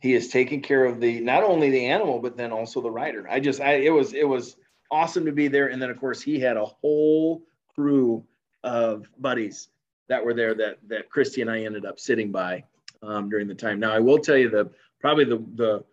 [0.00, 3.26] He is taking care of the not only the animal but then also the rider.
[3.28, 4.56] I just I it was it was
[4.90, 7.42] awesome to be there and then of course he had a whole
[7.74, 8.24] crew
[8.62, 9.68] of buddies
[10.08, 12.64] that were there that that Christy and I ended up sitting by
[13.02, 13.80] um, during the time.
[13.80, 15.84] Now I will tell you the probably the the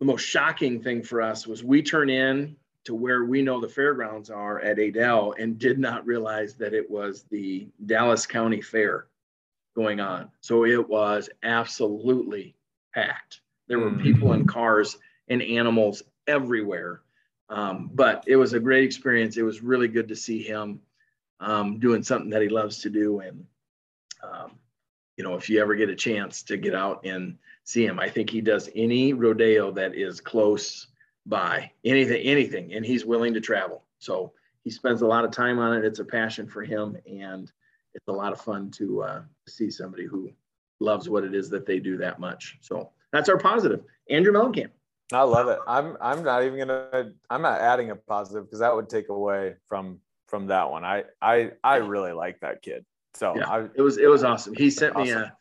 [0.00, 3.68] the most shocking thing for us was we turn in to where we know the
[3.68, 9.06] fairgrounds are at Adel and did not realize that it was the Dallas County Fair
[9.76, 10.28] going on.
[10.40, 12.56] So it was absolutely
[12.92, 13.40] packed.
[13.68, 14.02] There were Mm.
[14.02, 14.98] people in cars
[15.28, 17.02] and animals everywhere.
[17.48, 19.36] Um, but it was a great experience.
[19.36, 20.80] It was really good to see him
[21.42, 23.20] um, doing something that he loves to do.
[23.20, 23.44] And,
[24.22, 24.52] um,
[25.16, 28.08] you know, if you ever get a chance to get out and see him, I
[28.08, 30.86] think he does any rodeo that is close
[31.26, 33.84] by anything, anything, and he's willing to travel.
[33.98, 34.32] So
[34.64, 35.84] he spends a lot of time on it.
[35.84, 36.96] It's a passion for him.
[37.06, 37.50] And
[37.94, 40.30] it's a lot of fun to uh, see somebody who
[40.80, 42.58] loves what it is that they do that much.
[42.60, 43.82] So that's our positive.
[44.08, 44.70] Andrew Mellencamp.
[45.12, 45.58] I love it.
[45.68, 49.56] I'm, I'm not even gonna, I'm not adding a positive because that would take away
[49.66, 50.00] from,
[50.32, 50.82] from that one.
[50.82, 52.86] I, I, I really like that kid.
[53.12, 53.50] So Yeah.
[53.50, 54.54] I, It was it was awesome.
[54.54, 55.36] He sent me a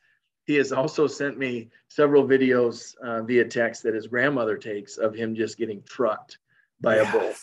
[0.45, 5.15] he has also sent me several videos uh, via text that his grandmother takes of
[5.15, 6.39] him just getting trucked
[6.81, 7.33] by a bull.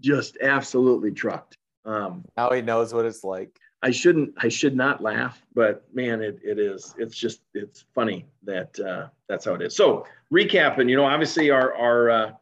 [0.00, 1.56] Just absolutely trucked.
[1.86, 3.58] Um, now he knows what it's like.
[3.82, 6.94] I shouldn't I should not laugh, but man, it, it is.
[6.98, 9.74] It's just it's funny that uh, that's how it is.
[9.74, 12.32] So recapping, you know, obviously our our uh,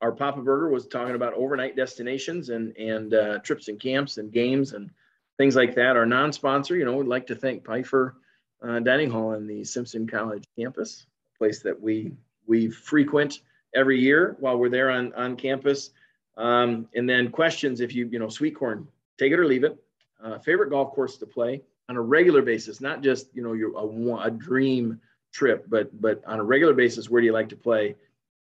[0.00, 4.32] our Papa Burger was talking about overnight destinations and and uh, trips and camps and
[4.32, 4.90] games and
[5.38, 5.96] things like that.
[5.96, 8.16] Our non-sponsor, you know, we'd like to thank Pifer
[8.62, 12.12] uh, Dining Hall and the Simpson College campus, a place that we
[12.46, 13.40] we frequent
[13.74, 15.90] every year while we're there on on campus.
[16.36, 18.86] Um, and then questions, if you you know, sweet corn,
[19.18, 19.82] take it or leave it
[20.22, 23.72] uh, favorite golf course to play on a regular basis, not just you know your
[23.76, 25.00] a, a dream
[25.32, 27.96] trip, but but on a regular basis, where do you like to play?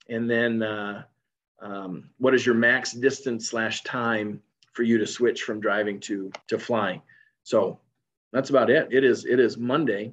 [0.09, 1.05] And then uh,
[1.65, 4.41] um, what is your max distance slash time
[4.73, 7.01] for you to switch from driving to to flying?
[7.43, 7.81] So
[8.33, 8.89] that's about it.
[8.93, 10.13] It is it is Monday,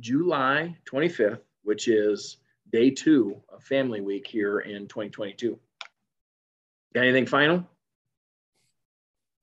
[0.00, 2.38] July 25th, which is
[2.72, 5.58] day two of Family Week here in 2022.
[6.94, 7.64] Got anything final?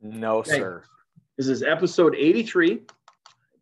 [0.02, 0.58] No, Okay.
[0.60, 0.84] sir.
[1.38, 2.82] This is episode 83.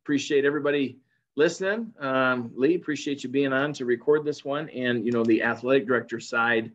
[0.02, 1.00] Appreciate everybody
[1.36, 1.94] listening.
[2.00, 4.70] Um, Lee, appreciate you being on to record this one.
[4.70, 6.72] And, you know, the athletic director side,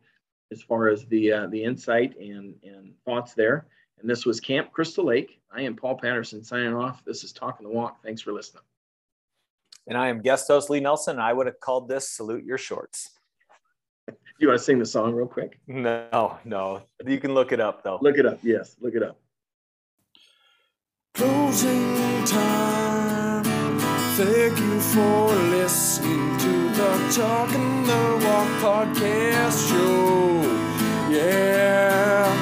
[0.55, 3.67] as far as the uh, the insight and, and thoughts there.
[4.01, 5.41] And this was Camp Crystal Lake.
[5.53, 7.05] I am Paul Patterson signing off.
[7.05, 8.03] This is Talking the Walk.
[8.03, 8.63] Thanks for listening.
[9.87, 11.19] And I am guest host Lee Nelson.
[11.19, 13.11] I would have called this Salute Your Shorts.
[14.09, 15.59] Do you want to sing the song real quick?
[15.67, 16.83] No, no.
[17.05, 17.99] You can look it up though.
[18.01, 18.39] Look it up.
[18.43, 19.19] Yes, look it up.
[21.15, 23.45] Closing time.
[24.17, 28.24] Thank you for listening to the Talking the Walk
[28.65, 30.41] podcast show.
[31.13, 32.34] Yeah.